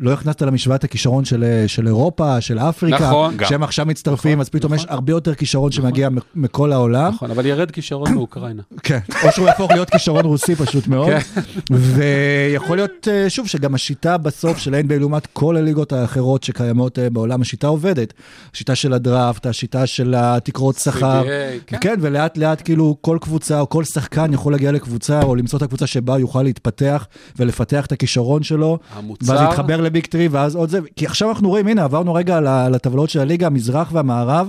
[0.00, 3.48] לא הכנסת למשוואה את הכישרון של, של אירופה, של אפריקה, נכון, גם.
[3.48, 7.12] שהם עכשיו מצטרפים, אז פתאום יש הרבה יותר כישרון שמגיע מ- מכל העולם.
[7.14, 8.62] נכון, אבל ירד כישרון מאוקראינה.
[8.82, 11.08] כן, או שהוא יהפוך להיות כישרון רוסי פשוט מאוד.
[11.08, 11.40] כן.
[11.70, 17.10] ויכול להיות, אה, שוב, שגם השיטה בסוף של ה-NBA לעומת כל הליגות האחרות שקיימות אה,
[17.10, 18.12] בעולם, השיטה עובדת.
[18.54, 21.22] השיטה של הדראפט, השיטה של התקרות שכר.
[21.66, 21.76] כן.
[21.80, 25.62] כן, ולאט לאט כאילו כל קבוצה או כל שחקן יכול להגיע לקבוצה או למצוא את
[25.62, 27.06] הקבוצה שבה יוכל להתפתח
[27.38, 28.78] ולפתח את הכישרון שלו.
[28.96, 32.40] המוצר- ואז להתחבר לביג טרי ואז עוד זה, כי עכשיו אנחנו רואים, הנה, עברנו רגע
[32.74, 34.48] הטבלאות של הליגה, המזרח והמערב.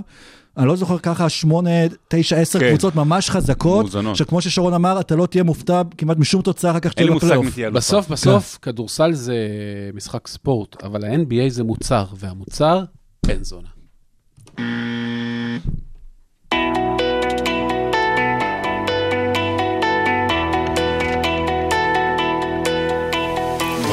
[0.57, 1.69] אני לא זוכר ככה, שמונה,
[2.07, 2.69] תשע, עשר כן.
[2.69, 4.15] קבוצות ממש חזקות, מאוזנות.
[4.15, 7.45] שכמו ששרון אמר, אתה לא תהיה מופתע כמעט משום תוצאה אחר כך שתהיה בפלייאוף.
[7.73, 9.35] בסוף, בסוף, כדורסל זה
[9.93, 12.83] משחק ספורט, אבל ה-NBA זה מוצר, והמוצר,
[13.29, 13.67] אין זונה.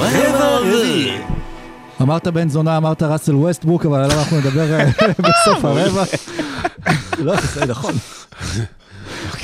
[0.01, 1.34] רבע רביעי.
[2.05, 4.85] אמרת בן זונה, אמרת ראסל ווסטברוק, אבל עליו אנחנו נדבר אה,
[5.19, 6.05] בסוף הרבע.
[7.19, 7.95] לא, זה נכון.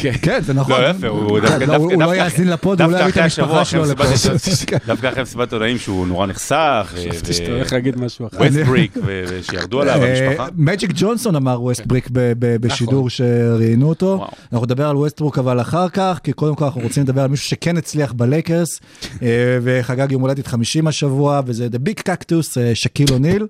[0.06, 0.18] אוקיי.
[0.22, 0.80] כן, זה נכון.
[0.80, 1.64] לא, יפה, הוא כן, דווקא...
[1.64, 4.04] לא, הוא לא יאזין לפוד, הוא לא יביא את המשפחה שלו לפה.
[4.12, 4.76] מסיבת- כן.
[4.86, 8.36] דווקא אחרי מסיבת עונאים שהוא נורא נחסך, חשבתי שאתה הולך להגיד משהו אחר.
[8.38, 10.48] ווסטבריק, ושירדו עליו המשפחה.
[10.56, 14.24] מג'יק ג'ונסון אמר ווסטבריק ב- ב- בשידור שראיינו אותו.
[14.52, 17.46] אנחנו נדבר על ווסטברוק אבל אחר כך, כי קודם כל אנחנו רוצים לדבר על מישהו
[17.48, 18.80] שכן הצליח בלייקרס,
[19.22, 19.28] אה,
[19.62, 23.46] וחגג יום הולדת 50 השבוע, וזה The Big Cactus, אה, שקיל אוניל.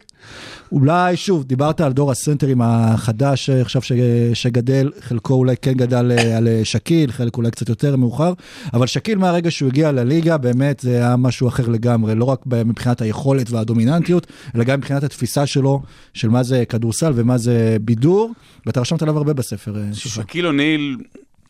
[0.73, 3.93] אולי, שוב, דיברת על דור הסנטרים החדש עכשיו ש-
[4.35, 8.33] שגדל, חלקו אולי כן גדל אה, על אה, שקיל, חלק אולי קצת יותר מאוחר,
[8.73, 13.01] אבל שקיל מהרגע שהוא הגיע לליגה, באמת זה היה משהו אחר לגמרי, לא רק מבחינת
[13.01, 15.83] היכולת והדומיננטיות, אלא גם מבחינת התפיסה שלו,
[16.14, 18.33] של מה זה כדורסל ומה זה בידור,
[18.66, 19.95] ואתה רשמת עליו הרבה בספר אה.
[19.95, 20.97] שקיל אוניל,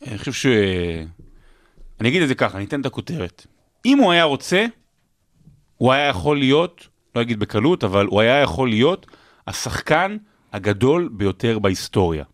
[0.07, 0.47] אני חושב ש...
[2.01, 3.47] אני אגיד את זה ככה, אני אתן את הכותרת.
[3.87, 4.67] אם הוא היה רוצה,
[5.77, 9.07] הוא היה יכול להיות, לא אגיד בקלות, אבל הוא היה יכול להיות
[9.47, 10.17] השחקן
[10.53, 12.25] הגדול ביותר בהיסטוריה.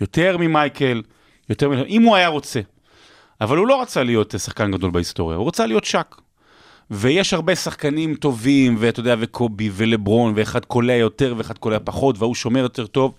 [0.00, 1.02] יותר ממייקל,
[1.50, 1.72] יותר מ...
[1.72, 2.60] אם הוא היה רוצה.
[3.40, 6.16] אבל הוא לא רצה להיות שחקן גדול בהיסטוריה, הוא רצה להיות שק.
[6.90, 12.34] ויש הרבה שחקנים טובים, ואתה יודע, וקובי ולברון, ואחד קולע יותר ואחד קולע פחות, וההוא
[12.34, 13.14] שומר יותר טוב.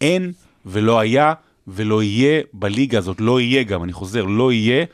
[0.00, 0.32] אין
[0.66, 1.34] ולא היה
[1.66, 4.84] ולא יהיה בליגה הזאת, לא יהיה גם, אני חוזר, לא יהיה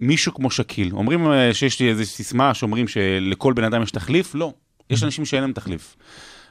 [0.00, 0.90] מישהו כמו שקיל.
[0.92, 4.52] אומרים אה, שיש לי איזו סיסמה שאומרים שלכל בן אדם יש תחליף, לא.
[4.90, 5.96] יש אנשים שאין להם תחליף.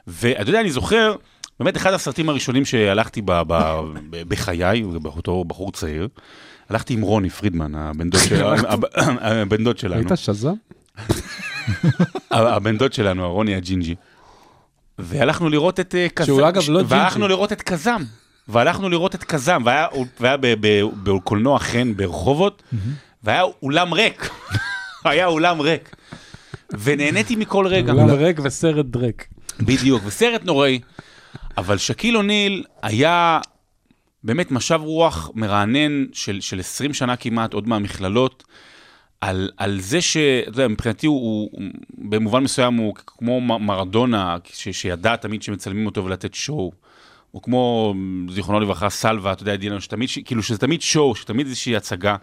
[0.06, 1.14] ואתה יודע, אני זוכר,
[1.60, 3.80] באמת אחד הסרטים הראשונים שהלכתי ב- ב-
[4.10, 6.08] ב- בחיי, באותו בחור צעיר,
[6.68, 8.42] הלכתי עם רוני פרידמן, הבן דוד של-
[9.20, 9.94] הבן דוד שלנו.
[9.94, 10.52] היית שזם?
[12.30, 13.94] הבן דוד שלנו, הרוני הג'ינג'י.
[14.98, 16.26] והלכנו לראות את אה, קזם.
[16.26, 16.94] שהוא אגב לא ג'ינג'י.
[16.94, 18.02] והלכנו לראות את קזם.
[18.48, 19.86] והלכנו לראות את קזם, והיה,
[21.02, 22.62] בקולנוע חן ברחובות,
[23.24, 24.30] והיה אולם ריק.
[25.04, 25.96] היה אולם ריק.
[26.72, 27.92] ונהניתי מכל רגע.
[27.92, 29.26] אולם ריק וסרט דרק.
[29.60, 30.80] בדיוק, וסרט נוראי.
[31.58, 33.40] אבל שקיל אוניל היה
[34.24, 38.44] באמת משב רוח מרענן של, של 20 שנה כמעט, עוד מהמכללות,
[39.20, 40.16] על, על זה ש...
[40.16, 46.04] אתה יודע, מבחינתי הוא, הוא במובן מסוים הוא כמו מרדונה, ש, שידע תמיד שמצלמים אותו
[46.04, 46.72] ולתת שואו.
[47.30, 47.94] הוא כמו,
[48.30, 52.16] זיכרונו לברכה, סלווה, אתה יודע, דילן, שתמיד, ש- כאילו שזה תמיד שואו, שתמיד איזושהי הצגה.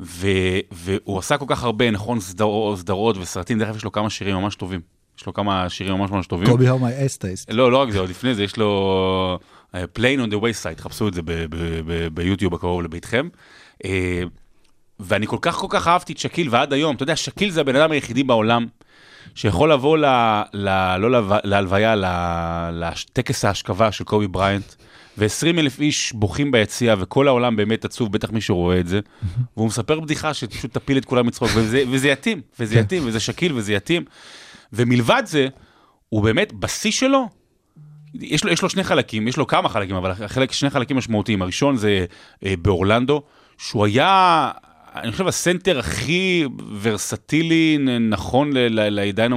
[0.00, 0.28] ו,
[0.72, 4.36] והוא עשה כל כך הרבה, נכון, סדר, סדרות וסרטים, דרך אגב יש לו כמה שירים
[4.36, 4.80] ממש טובים.
[5.18, 6.48] יש לו כמה שירים ממש ממש טובים.
[6.48, 7.50] קובי הום אס טייסט.
[7.50, 9.38] לא, לא רק זה, עוד לפני זה יש לו
[9.74, 11.20] Plain on the Wayside, חפשו את זה
[12.12, 13.28] ביוטיוב הקרוב לביתכם.
[13.82, 13.86] Uh,
[15.00, 17.76] ואני כל כך כל כך אהבתי את שקיל, ועד היום, אתה יודע, שקיל זה הבן
[17.76, 18.66] אדם היחידי בעולם
[19.34, 20.04] שיכול לבוא ל...
[20.52, 21.94] ל לא להלוויה,
[22.72, 24.74] לטקס ההשכבה של קובי בריינט,
[25.18, 29.00] ו-20 אלף איש בוכים ביציע, וכל העולם באמת עצוב, בטח מי שרואה את זה,
[29.56, 33.52] והוא מספר בדיחה שפשוט תפיל את כולם מצחוק, וזה, וזה יתאים, וזה יתאים, וזה שקיל,
[33.54, 34.04] וזה יתאים.
[34.72, 35.48] ומלבד זה,
[36.08, 37.28] הוא באמת, בשיא שלו,
[38.14, 41.42] יש לו, יש לו שני חלקים, יש לו כמה חלקים, אבל חלק, שני חלקים משמעותיים.
[41.42, 42.04] הראשון זה
[42.44, 43.22] אה, באורלנדו,
[43.58, 44.50] שהוא היה,
[44.94, 46.44] אני חושב, הסנטר הכי
[46.80, 49.32] ורסטילי, נכון לעידן,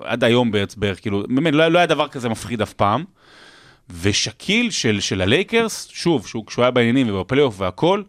[0.00, 3.04] עד היום בערך כאילו, באמת, לא, לא היה דבר כזה מפחיד אף פעם.
[4.02, 8.02] ושקיל של, של הלייקרס, שוב, שהוא, כשהוא היה בעניינים ובפלייאוף והכל,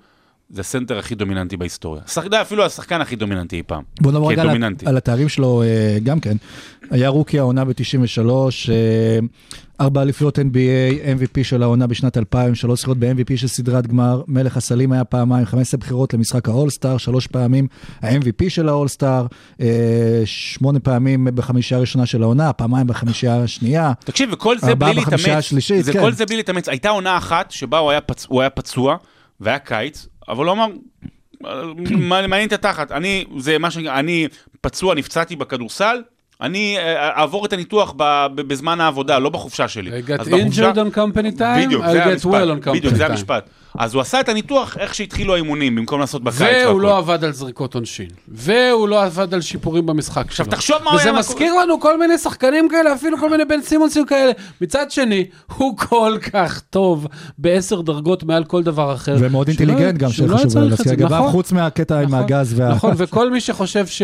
[0.50, 2.02] זה הסנטר הכי דומיננטי בהיסטוריה.
[2.08, 3.84] שחק, אפילו השחקן הכי דומיננטי אי פעם.
[4.02, 4.50] בוא נדבר רגע על.
[4.86, 6.38] על התארים שלו אה, גם כן.
[6.92, 8.26] היה רוקי העונה ב-93,
[9.82, 14.58] ארבע אליפויות NBA, MVP של העונה בשנת 2000, שלוש זכיות ב-MVP של סדרת גמר, מלך
[14.58, 17.68] הסלים היה פעמיים, 15 בחירות למשחק האולסטאר, שלוש פעמים
[18.02, 19.26] ה-MVP של האולסטאר,
[19.62, 23.92] אה, שמונה פעמים בחמישייה הראשונה של העונה, פעמיים בחמישייה השנייה.
[24.06, 26.00] תקשיב, וכל זה בלי להתאמץ, השלישית, זה כן.
[26.00, 26.70] כל זה בלי להתאמץ.
[26.70, 28.26] הייתה עונה אחת שבה הוא היה, פצ...
[28.30, 28.98] הוא היה פצוע,
[29.40, 30.66] והיה קיץ, אבל הוא אמר,
[31.42, 34.28] "מה- מעניין את התחת, אני, זה מה שנקרא, אני
[34.62, 36.02] פצוע, נפצעתי בכדורסל,
[36.42, 37.94] אני אה, אעבור את הניתוח
[38.36, 39.90] בזמן העבודה, לא בחופשה שלי.
[39.90, 43.06] I got אז בחופשה- injured on company time, I get well on company בדיוק, זה
[43.08, 43.10] time.
[43.10, 43.50] המשפט.
[43.78, 46.40] אז הוא עשה את הניתוח איך שהתחילו האימונים, במקום לעשות בקיץ.
[46.42, 46.82] והוא והכל.
[46.82, 50.56] לא עבד על זריקות עונשין, והוא לא עבד על שיפורים במשחק עכשיו, שלו.
[50.56, 53.62] תחשוב מה הוא וזה היה- מזכיר לנו כל מיני שחקנים כאלה, אפילו כל מיני בן
[53.62, 54.32] סימונסים כאלה.
[54.62, 55.26] מצד שני,
[55.58, 57.08] הוא כל כך טוב
[57.38, 59.16] בעשר דרגות מעל כל דבר אחר.
[59.20, 60.92] ומאוד אינטליגנט גם, שחשוב צריך להזכיר.
[60.92, 62.70] לגביו, נכון, חוץ מהקטע עם נכון, הגז וה...
[62.70, 64.02] נכון, וכל מי שחושב ש...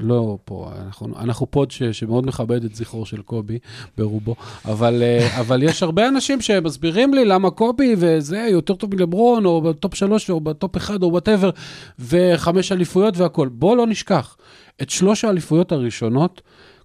[0.00, 3.58] לא פה, אנחנו, אנחנו פוד ש, שמאוד מכבד את זכרו של קובי
[3.98, 4.34] ברובו,
[4.64, 9.60] אבל, אה, אבל יש הרבה אנשים שמסבירים לי למה קובי וזה יותר טוב מלברון, או
[9.62, 11.50] בטופ שלוש, או בטופ אחד, או whatever,
[11.98, 13.48] וחמש אליפויות והכול.
[13.48, 14.36] בוא לא נשכח,
[14.82, 16.42] את שלוש האליפויות הראשונות,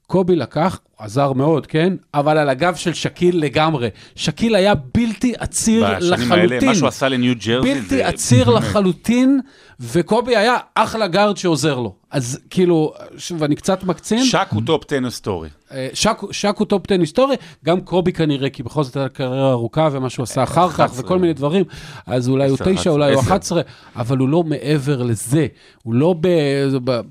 [0.07, 1.93] קובי לקח, עזר מאוד, כן?
[2.13, 3.89] אבל על הגב של שקיל לגמרי.
[4.15, 6.69] שקיל היה בלתי עציר בשנים האלה, לחלוטין.
[6.69, 9.39] מה שהוא עשה לניו ג'רזי, בלתי זה- עציר לחלוטין,
[9.81, 11.93] וקובי היה אחלה גארד שעוזר לו.
[12.11, 14.25] אז כאילו, שוב, אני קצת מקצין.
[14.25, 15.49] שק הוא טופ 10 היסטורי.
[15.73, 19.51] אה, שק, שק הוא טופ 10 היסטורי, גם קובי כנראה, כי בכל זאת הייתה קריירה
[19.51, 21.05] ארוכה ומה שהוא עשה אחר כך 11.
[21.05, 21.63] וכל מיני דברים,
[22.05, 23.27] אז אולי הוא 10, 9, אולי הוא 10.
[23.27, 23.61] 11,
[23.95, 25.47] אבל הוא לא מעבר לזה.
[25.83, 26.15] הוא לא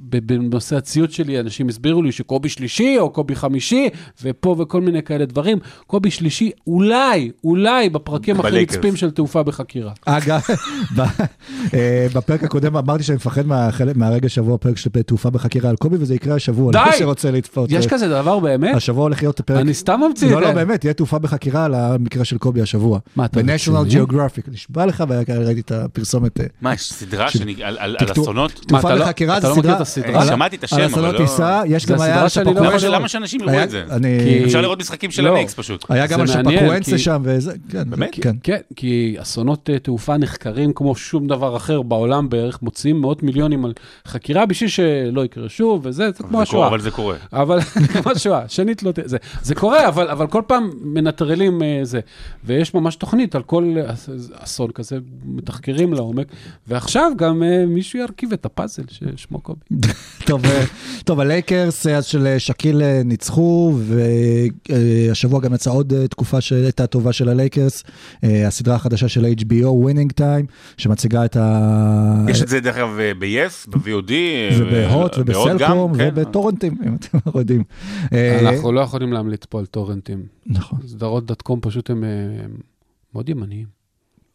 [0.00, 3.88] בנושא הציוד שלי, אנשים הסבירו לי שקובי שלישי או קובי חמישי,
[4.22, 5.58] ופה וכל מיני כאלה דברים.
[5.86, 8.62] קובי שלישי, אולי, אולי בפרקים הכי.
[8.62, 9.92] נצפים של תעופה בחקירה.
[10.04, 10.40] אגב,
[11.74, 13.42] אה, בפרק הקודם אמרתי שאני מפחד
[13.94, 16.78] מהרגע שבוע פרק של תעופה בחקירה על קובי, וזה יקרה השבוע, די!
[16.86, 17.72] למי שרוצה לצפות.
[17.72, 18.74] יש אה, כזה דבר באמת?
[18.76, 19.60] השבוע הולך להיות הפרק...
[19.60, 20.54] אני סתם ממציא את לא, לא, זה.
[20.54, 22.98] באמת, תהיה תעופה בחקירה על המקרה של קובי השבוע.
[23.16, 24.02] מה, אתה ב-National רציני?
[24.04, 26.40] Geographic, נשבע לך, וראיתי את הפרסומת.
[26.40, 27.26] אה, מה, יש סדרה
[27.62, 28.52] על- אסונות?
[28.68, 29.76] תעופה לא- בחקירה אתה זה לא מכיר סדרה...
[29.76, 30.26] את הסדרה?
[30.26, 32.76] שמעתי את השם, על אבל אסונות לא- טיסה, יש זה גם היה שאני לא שפקואנסה-
[32.76, 33.82] יכול- למה שאנשים יראו את זה?
[33.90, 35.36] אני- אפשר לראות משחקים של לא.
[35.36, 35.84] הניקס פשוט.
[35.88, 37.90] היה גם זה שפקואנסה שם, וזה, כן.
[37.90, 38.08] באמת?
[38.12, 38.36] כן.
[38.42, 43.64] כן, כי אסונות אה, תעופה נחקרים כמו שום דבר אחר בעולם בערך, מוציאים מאות מיליונים
[43.64, 43.72] על
[44.06, 46.68] חקירה בשביל שלא יקרה שוב, וזה, זה כמו השואה.
[46.68, 47.16] אבל זה קורה.
[47.32, 47.60] אבל
[48.02, 48.92] כמו השואה, שנית לא.
[49.04, 52.00] זה, זה קורה, אבל, אבל כל פעם מנטרלים אה, זה.
[52.44, 56.26] ויש ממש תוכנית על כל אס- אסון כזה, מתחקרים לעומק,
[56.68, 59.60] ועכשיו גם אה, מישהו ירכיב את הפאזל ששמו קובי.
[60.26, 60.64] טוב, אה,
[61.04, 63.74] טוב, הלייקרס של שקיל ניצחו,
[64.68, 67.84] והשבוע גם יצאה עוד תקופה שהייתה טובה של הלייקרס,
[68.22, 70.46] הסדרה החדשה של HBO, Winning Time,
[70.76, 72.26] שמציגה את ה...
[72.28, 74.12] יש את זה דרך אגב ב-yes, ב-VOD,
[74.58, 76.10] ובהוט אה, גם, ובסלקום כן.
[76.14, 77.64] ובטורנטים, אם אתם לא יודעים.
[78.12, 80.22] אה, אנחנו לא יכולים להמליץ פה על טורנטים.
[80.46, 82.08] נכון, סדרות dot com פשוט הם, אה,
[83.14, 83.80] מאוד ימניים.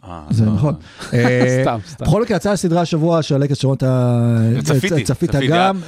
[0.04, 0.54] אה, זה לא.
[0.54, 0.74] נכון.
[1.14, 2.06] אה, סתם, סתם.
[2.06, 5.80] בכל מקרה, יצאה הסדרה השבוע של הלייקרס שרון, אתה צפיתי, צפית גם.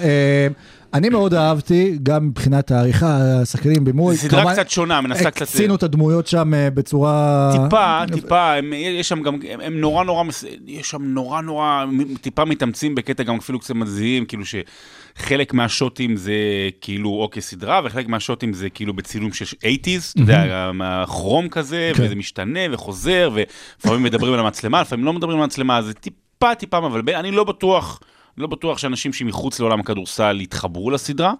[0.94, 4.16] אני מאוד אהבתי, גם מבחינת העריכה, השחקנים, בימוי.
[4.16, 5.42] זו סדרה קצת שונה, מנסה קצת...
[5.42, 7.52] הקצינו את הדמויות שם אה, בצורה...
[7.64, 10.24] טיפה, טיפה, הם, יש שם גם, הם, הם נורא נורא,
[10.68, 11.86] יש שם נורא נורא,
[12.22, 16.34] טיפה מתאמצים בקטע גם אפילו קצת מזהים, כאילו שחלק מהשוטים זה
[16.82, 22.04] כאילו אוקיי סדרה, וחלק מהשוטים זה כאילו בצילום של 80's, אתה יודע, מהכרום כזה, כן.
[22.04, 26.80] וזה משתנה וחוזר, ולפעמים מדברים על המצלמה, לפעמים לא מדברים על המצלמה, זה טיפה טיפה
[26.80, 28.00] מבלבל, אני לא בטוח,
[28.38, 31.34] לא בטוח שאנשים שמחוץ לעולם הכדורסל יתחברו לסדרה.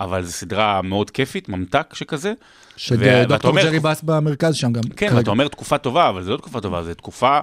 [0.00, 2.32] אבל זו סדרה מאוד כיפית, ממתק שכזה.
[2.76, 4.82] שדוקטור אומר- ג'רי בס במרכז שם גם.
[4.82, 5.16] כן, כרגע.
[5.18, 7.40] ואתה אומר תקופה טובה, אבל זו לא תקופה טובה, זו תקופה,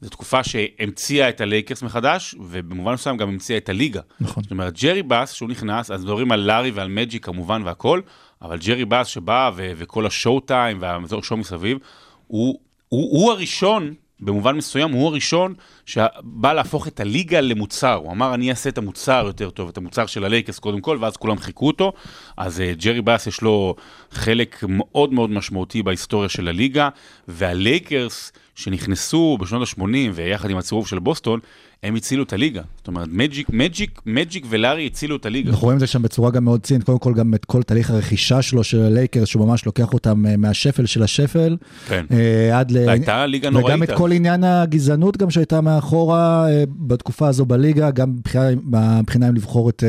[0.00, 4.00] זו תקופה שהמציאה את הלייקרס מחדש, ובמובן מסוים גם המציאה את הליגה.
[4.20, 4.42] נכון.
[4.42, 8.00] זאת אומרת, ג'רי באס, שהוא נכנס, אז מדברים על לארי ועל מג'יק כמובן והכל,
[8.42, 11.78] אבל ג'רי באס שבא ו- וכל השואו טיים והאזור שואו מסביב,
[12.26, 12.58] הוא,
[12.88, 15.54] הוא, הוא הראשון, במובן מסוים, הוא הראשון
[15.86, 17.94] שבא להפוך את הליגה למוצר.
[17.94, 21.16] הוא אמר, אני אעשה את המוצר יותר טוב, את המוצר של הלייקרס קודם כל, ואז
[21.16, 21.92] כולם חיקו אותו.
[22.36, 23.74] אז אה, ג'רי באס יש לו
[24.10, 26.88] חלק מאוד מאוד משמעותי בהיסטוריה של הליגה,
[27.28, 31.40] והלייקרס שנכנסו בשנות ה-80 ויחד עם הצירוף של בוסטון,
[31.82, 32.62] הם הצילו את הליגה.
[32.78, 35.50] זאת אומרת, מג'יק, מג'יק, מג'יק ולארי הצילו את הליגה.
[35.50, 37.90] אנחנו רואים את זה שם בצורה גם מאוד צינית, קודם כל גם את כל תהליך
[37.90, 41.56] הרכישה שלו של הלייקרס, שהוא ממש לוקח אותם אה, מהשפל של השפל,
[41.88, 42.04] כן.
[42.10, 42.88] אה, עד ל...
[42.88, 43.68] הייתה ליגה נוראית.
[43.68, 43.90] וגם את.
[43.96, 49.84] כל עניין הגזענות גם שהייתה מאחורה אה, בתקופה הזו בליגה, גם מבחינה- אם לבחור את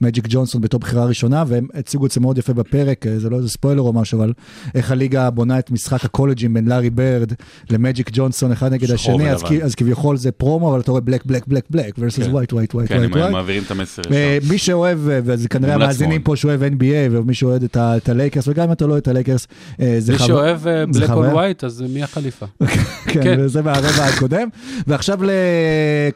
[0.00, 3.48] מג'יק ג'ונסון בתור בחירה ראשונה, והם הציגו את זה מאוד יפה בפרק, זה לא איזה
[3.48, 4.32] ספוילר או משהו, אבל
[4.74, 7.32] איך הליגה בונה את משחק הקולג'ים בין לארי ברד
[7.70, 11.33] למג'יק ג'ונסון אחד נגד השני, אז, אז כביכול זה פרומו, אבל אתה רואה black black
[11.46, 12.32] black black versus כן.
[12.32, 13.30] white white white כן, white הם white.
[13.30, 14.38] מעבירים את המסר אה.
[14.50, 16.22] מי שאוהב, אה, וזה כנראה מומלץ המאזינים.
[16.22, 16.74] פה שאוהב NBA,
[17.10, 19.46] ומי שאוהד את הלייקרס, וגם אם אתה לא אוהד את הלייקרס,
[19.80, 21.32] אה, זה מי חו- שאוהב בלק און חוויה.
[21.34, 22.46] wait, אז מי החליפה?
[23.06, 23.36] כן, כן.
[23.40, 24.48] וזה מהרבע הקודם.
[24.86, 25.18] ועכשיו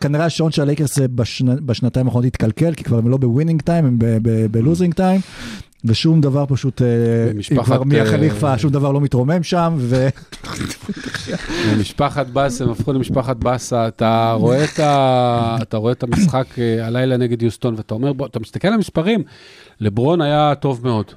[0.01, 3.63] כנראה השעון של הלייקרס אה, בשנ- בשנתיים האחרונות התקלקל, כי כבר הם לא ב winning
[3.63, 3.99] time, הם
[4.51, 5.21] ב losing time.
[5.85, 6.87] ושום דבר פשוט, אה,
[7.53, 10.09] אם כבר מי אה, החליפה, שום דבר לא מתרומם שם, ו...
[11.81, 15.57] משפחת באס, הם הפכו למשפחת באסה, אתה רואה את, ה...
[15.63, 19.23] אתה רואה את המשחק אה, הלילה נגד יוסטון, ואתה אומר, אתה מסתכל על המספרים,
[19.81, 21.13] לברון היה טוב מאוד.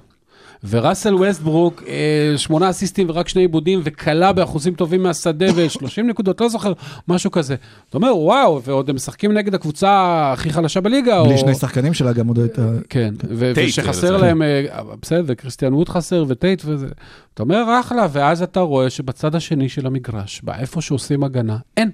[0.69, 6.49] וראסל ווסטברוק, אה, שמונה אסיסטים ורק שני איבודים, וקלע באחוזים טובים מהשדה ו-30 נקודות, לא
[6.49, 6.73] זוכר,
[7.07, 7.55] משהו כזה.
[7.89, 11.37] אתה אומר, וואו, ועוד הם משחקים נגד הקבוצה הכי חלשה בליגה, בלי או...
[11.37, 12.69] שני שחקנים שלה גם עוד הייתה...
[12.89, 14.65] כן, ו- טייט, ושחסר להם, אה,
[15.01, 16.87] בסדר, וקריסטיאן ווד חסר, וטייט וזה.
[17.33, 21.89] אתה אומר, אחלה, ואז אתה רואה שבצד השני של המגרש, באיפה שעושים הגנה, אין,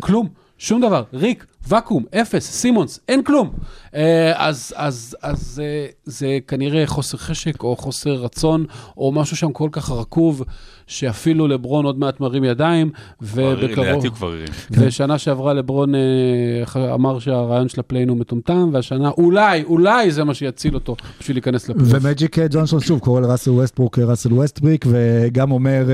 [0.00, 0.28] כלום,
[0.58, 3.50] שום דבר, ריק, ואקום, אפס, סימונס, אין כלום.
[3.94, 8.64] אה, אז, אז, אז אה, זה כנראה חוסר חשק, או חוסר רצון,
[8.96, 10.42] או משהו שם כל כך רקוב,
[10.86, 12.90] שאפילו לברון עוד מעט מרים ידיים,
[13.22, 13.86] ובקרוב...
[13.86, 14.46] לדעתי הוא כבר הרים.
[14.70, 20.24] ושנה שעברה לברון אה, אמר שהרעיון של ה play-in הוא מטומטם, והשנה אולי, אולי זה
[20.24, 22.04] מה שיציל אותו בשביל להיכנס לפלייאוף.
[22.04, 25.84] ומג'יק ג'ונסון שוב קורא לראסל ווסטברוק ראסל ווסטבריק וגם אומר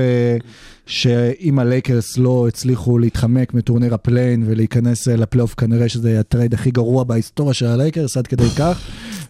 [0.85, 6.71] שאם הלייקרס לא הצליחו להתחמק מטורניר ה play-in ולהיכנס לפלייאוף כנראה שזה ה trade הכי
[6.71, 8.81] גרוע בהיסטוריה של הלייקרס עד כדי כך.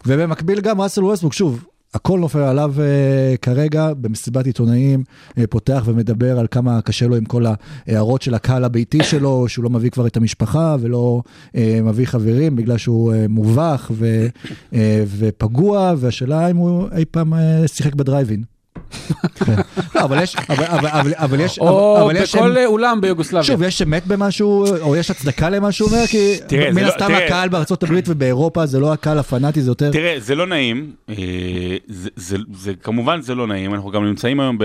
[0.06, 1.64] ובמקביל גם ראסל ווסטברוק שוב.
[1.94, 7.24] הכל נופל עליו uh, כרגע במסיבת עיתונאים, uh, פותח ומדבר על כמה קשה לו עם
[7.24, 7.44] כל
[7.86, 12.56] ההערות של הקהל הביתי שלו, שהוא לא מביא כבר את המשפחה ולא uh, מביא חברים
[12.56, 14.26] בגלל שהוא uh, מובך ו,
[14.72, 14.76] uh,
[15.18, 18.55] ופגוע, והשאלה אם הוא אי פעם uh, שיחק בדרייבין.
[19.34, 19.54] כן.
[20.04, 20.36] אבל יש,
[21.18, 23.42] אבל, יש, או בכל אולם ביוגוסלביה.
[23.44, 26.34] שוב, יש אמת במשהו, או יש הצדקה למה שהוא אומר, כי
[26.72, 27.12] מן לא- הסתם.
[27.14, 29.90] הקהל בארצות הברית ובאירופה זה לא הקהל הפנאטי, זה יותר...
[29.92, 31.14] תראה, זה לא נעים, אה,
[32.82, 34.58] כמובן זה לא נעים, אנחנו גם נמצאים היום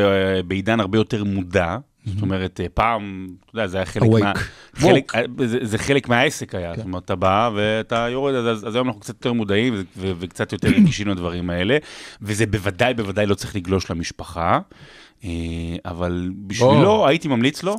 [0.47, 4.20] בעידן הרבה יותר מודע, זאת אומרת, אה, פעם, אתה יודע, זה היה חלק Awake.
[4.20, 4.34] מה...
[4.76, 8.76] חלק, אה, זה, זה חלק מהעסק היה, זאת אומרת, אתה בא ואתה יורד, אז, אז
[8.76, 11.78] היום אנחנו קצת יותר מודעים ו- ו- וקצת יותר רגישים לדברים האלה,
[12.22, 14.60] וזה בוודאי, בוודאי לא צריך לגלוש למשפחה,
[15.24, 15.30] אה,
[15.86, 17.78] אבל בשבילו הייתי ממליץ לו.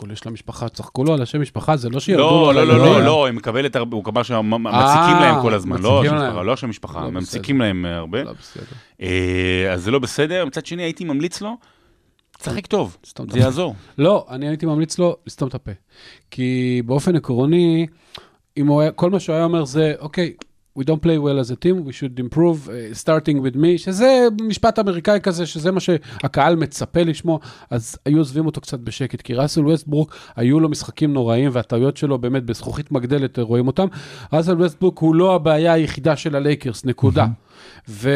[0.00, 2.78] כולי של המשפחה, צחקו לו על השם משפחה, זה לא שירדו לא, לו לא, לא,
[2.78, 3.02] לא.
[3.04, 6.46] לא, היא מקבלת הרבה, הוא קבע שמציקים אה, להם כל הזמן, לא המשפחה, להם.
[6.46, 7.60] לא שם משפחה, לא ממציקים.
[7.60, 8.22] להם אה, הרבה.
[8.22, 8.64] לא, בסדר.
[9.02, 11.56] אה, אז זה לא בסדר, מצד שני הייתי ממליץ לו,
[12.40, 12.96] תשחק טוב,
[13.30, 13.38] זה.
[13.38, 13.74] יעזור.
[13.98, 15.70] לא, אני הייתי ממליץ לו לסתום את הפה.
[16.30, 17.86] כי באופן עקרוני,
[18.56, 20.32] אם הוא היה, כל מה שהוא היה אומר זה, אוקיי,
[20.78, 24.28] we don't play well as a team, we should improve, uh, starting with me, שזה
[24.42, 27.38] משפט אמריקאי כזה, שזה מה שהקהל מצפה לשמוע,
[27.70, 32.18] אז היו עוזבים אותו קצת בשקט, כי ראסל ווסטברוק, היו לו משחקים נוראים, והטעויות שלו
[32.18, 33.86] באמת בזכוכית מגדלת רואים אותם.
[34.32, 37.26] ראסל ווסטברוק הוא לא הבעיה היחידה של הלייקרס, נקודה.
[37.88, 38.10] ו...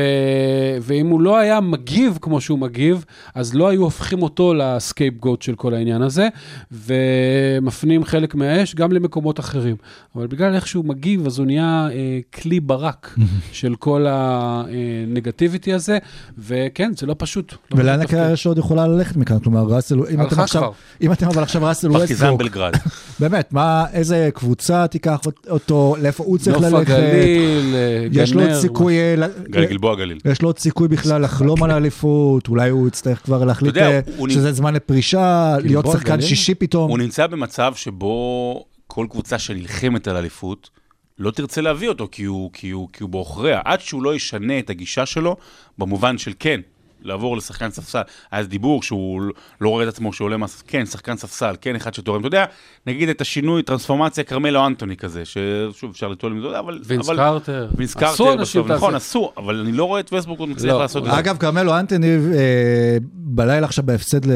[0.83, 5.43] ואם הוא לא היה מגיב כמו שהוא מגיב, אז לא היו הופכים אותו ל scapegoat
[5.43, 6.29] של כל העניין הזה,
[6.73, 9.77] ומפנים חלק מהאש גם למקומות אחרים.
[10.17, 13.17] אבל בגלל איך שהוא מגיב, אז הוא נהיה אה, כלי ברק
[13.53, 15.99] של כל ה negativity הזה,
[16.39, 17.53] וכן, זה לא פשוט.
[17.53, 18.01] לא ולאן.
[18.01, 19.39] הקריירה שעוד יכולה ללכת מכאן?
[19.39, 20.71] כלומר, ראסל, אם הלכה אתם עכשיו, כבר.
[21.01, 22.73] אם אתם אבל עכשיו ראסל פרטיזן ווסטברוק, בלגרד.
[23.21, 25.21] באמת, מה, איזה קבוצה תיקח
[25.51, 26.91] אותו, לאיפה הוא צריך נוף ללכת?
[26.91, 29.15] הגליל, אה, יש לו עוד גנר, סיכוי, אה,
[29.51, 30.19] גלבוע גליל.
[30.25, 34.53] יש לו עוד סיכוי בכלל לחלום על האליפות, אולי הוא יצטרך כבר להחליט אה, שזה
[34.53, 36.21] זמן לפרישה, להיות שחקן?
[36.21, 36.91] שישי פתאום.
[36.91, 40.71] הוא נמצא במצב שבו כל קבוצה שנלחמת על אליפות,
[41.19, 44.59] לא תרצה להביא אותו כי הוא, כי הוא, כי הוא בעוכריה, עד שהוא לא ישנה
[44.59, 45.37] את הגישה שלו,
[45.79, 46.61] במובן של כן,
[47.05, 48.01] לעבור לשחקן ספסל.
[48.31, 49.23] היה אז דיבור שהוא
[49.61, 50.47] לא רואה את עצמו שעולה מה...
[50.67, 52.21] כן, שחקן ספסל, כן, אחד שתורם.
[52.21, 52.45] אתה יודע,
[52.87, 56.79] נגיד את השינוי, טרנספורמציה כרמלו אנטוני כזה, ששוב, אפשר לטעול עם זה, אבל...
[56.87, 57.69] וינס אבל- קרטר.
[57.77, 60.81] וינס עשו קרטר בסוף, נכון, עשו, אבל אני לא רואה את וסטבורג עוד מצליח לא,
[60.81, 61.11] לעשות את.
[61.11, 61.19] זה.
[61.19, 64.31] אגב, כרמלו אנטוני אה, בלילה עכשיו בהפסד ל-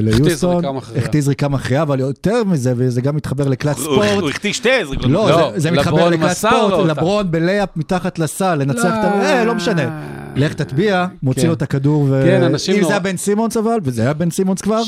[0.00, 0.64] ליוסטון.
[0.96, 4.08] החטיא זריקה מכריעה, אבל יותר מזה, וזה גם מתחבר לקלט ספורט.
[4.20, 5.06] הוא החטיא שתי זריקות.
[5.10, 6.86] לא, לא, זה- זה מתחבר לברון לקלט ספורט.
[6.86, 9.16] לברון ב layup מתחת לסל, לנצח את ה...
[9.18, 9.22] לא.
[9.24, 10.02] אה, לא משנה.
[10.36, 11.48] לך תטביע, מוציא כן.
[11.48, 12.22] לו את הכדור, ו...
[12.26, 14.82] כן, אנשים אם זה היה בן סימונס אבל, וזה היה בן סימונס כבר,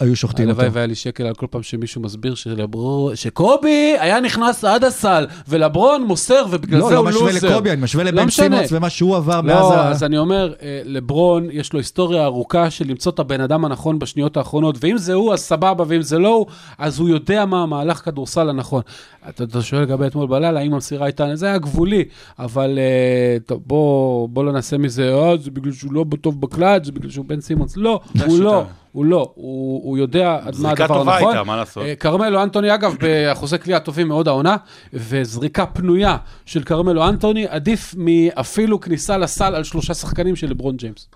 [0.00, 0.60] היו שוחטים אותו.
[0.60, 5.26] הלוואי והיה לי שקל על כל פעם שמישהו מסביר שלברון, שקובי היה נכנס עד הסל,
[5.48, 7.26] ולברון מוסר, ובגלל לא, זה לא הוא לוזר.
[7.26, 8.46] משווה לקובי, אני משווה לא לבן משנה.
[8.48, 9.88] סימונס ומה שהוא עבר מאז לא, ה...
[9.88, 13.98] אז אני אומר, אה, לברון, יש לו היסטוריה ארוכה של למצוא את הבן אדם הנכון
[13.98, 16.46] בשניות האחרונות, ואם זה הוא, אז סבבה, ואם זה לא הוא,
[16.78, 18.82] אז הוא יודע מה המהלך כדורסל הנכון.
[19.28, 22.04] אתה, אתה שואל לגבי אתמול בלילה, האם המסירה הייתה, זה היה גבולי,
[22.38, 26.84] אבל אה, טוב, בוא, בוא לא נעשה מזה, אה, זה בגלל שהוא לא טוב בקלאץ',
[26.84, 27.76] זה בגלל שהוא בן סימונס.
[27.76, 28.38] לא, הוא.
[28.38, 28.64] לא,
[28.94, 31.28] הוא לא, הוא, הוא יודע עד מה זריקה הדבר טובה הנכון.
[31.28, 31.82] הייתה, מה לעשות?
[31.84, 34.56] אה, כרמלו אנטוני, אגב, באחוזי קליעה טובים מאוד העונה,
[34.92, 36.16] וזריקה פנויה
[36.46, 41.08] של כרמלו אנטוני עדיף מאפילו כניסה לסל על שלושה שחקנים של לברון ג'יימס.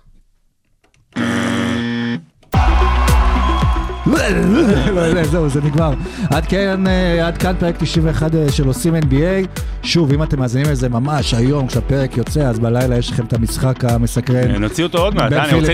[5.31, 5.91] זהו, זה נגמר.
[6.31, 9.47] עד כאן, אה, עד כאן פרק 91 אה, של עושים NBA.
[9.83, 13.85] שוב, אם אתם מאזינים לזה ממש היום, כשהפרק יוצא, אז בלילה יש לכם את המשחק
[13.85, 14.51] המסקרן.
[14.51, 15.73] נוציא אותו עוד מעט, אה, אני רוצה,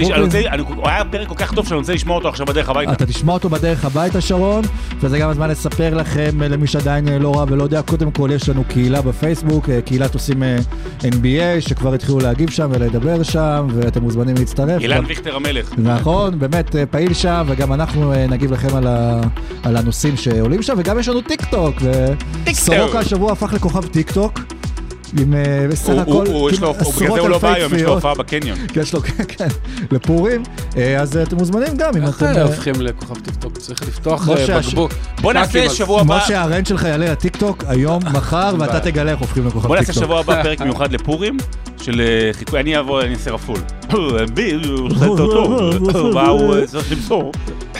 [0.76, 2.92] הוא היה פרק כל כך טוב שאני רוצה לשמוע אותו עכשיו בדרך הביתה.
[2.92, 4.64] אתה תשמע אותו בדרך הביתה, שרון,
[5.00, 8.30] וזה גם הזמן לספר לכם, אה, למי שעדיין אה, לא ראה ולא יודע, קודם כל
[8.34, 10.58] יש לנו קהילה בפייסבוק, אה, קהילת עושים אה,
[11.04, 14.82] NBA, שכבר התחילו להגיב שם ולדבר שם, ואתם מוזמנים להצטרף.
[14.82, 15.72] אילן ויכטר המלך.
[15.78, 19.22] נכון, באמת אה, פעיל שם, וגם אנחנו אה, נגיב לכם על, ה,
[19.64, 21.76] על הנושאים שעולים שם, וגם יש לנו טיק טוק,
[22.46, 24.40] וסורוקה השבוע הפך לכוכב טיק טוק.
[25.20, 25.34] עם
[25.70, 27.54] בסך הכל הוא- הוא- יש לו- כמעט הוא- בגלל עשרות זה הוא לא אלפי בא
[27.54, 27.94] היום, יש לו.
[27.94, 28.58] הופעה בקניון.
[28.68, 29.48] כן, יש לו, כן, כן,
[29.92, 30.44] לפורים.
[30.78, 32.26] אה, אז אה, אתם מוזמנים גם, אם איך אתם...
[32.26, 33.58] אה, אה, הופכים לכוכב טיקטוק?
[33.58, 34.92] צריך לפתוח בקבוק.
[35.22, 39.48] בוא נעשה שבוע הבא, משה הרנט שלך יעלה לטיקטוק היום, מחר, ואתה תגלה איך הופכים
[39.48, 40.04] לכוכב בוא נעשה טיקטוק.
[40.04, 41.38] שבוע הבא פרק מיוחד לפורים,
[41.86, 43.60] של אה, חיקוי, אני אבוא, אני אעשה רפול.
[44.34, 45.28] בי, הוא עושה יותר
[45.92, 47.32] טוב, מה הוא צריך למסור,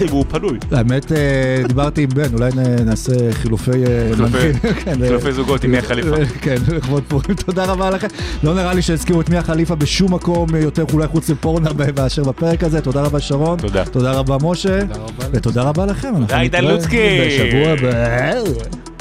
[0.08, 0.58] והוא פנוי.
[0.72, 2.52] האמת, אה, דיברתי עם בן, אולי
[2.86, 4.60] נעשה חילופי אה, חילופי-.
[4.86, 6.16] כן, חילופי זוגות עם מיה חליפה.
[6.42, 8.08] כן, לכבוד פורים, תודה רבה לכם.
[8.44, 12.64] לא נראה לי שהזכירו את מיה חליפה בשום מקום יותר אולי חוץ מפורנה מאשר בפרק
[12.64, 12.82] הזה.
[12.82, 13.58] תודה רבה שרון.
[13.60, 13.86] תודה.
[13.86, 14.82] תודה רבה משה.
[14.82, 15.26] תודה רבה.
[15.32, 16.14] ותודה רבה לכם.
[16.28, 17.20] די, נתראה לוצקי.
[17.28, 18.95] בשבוע הבא.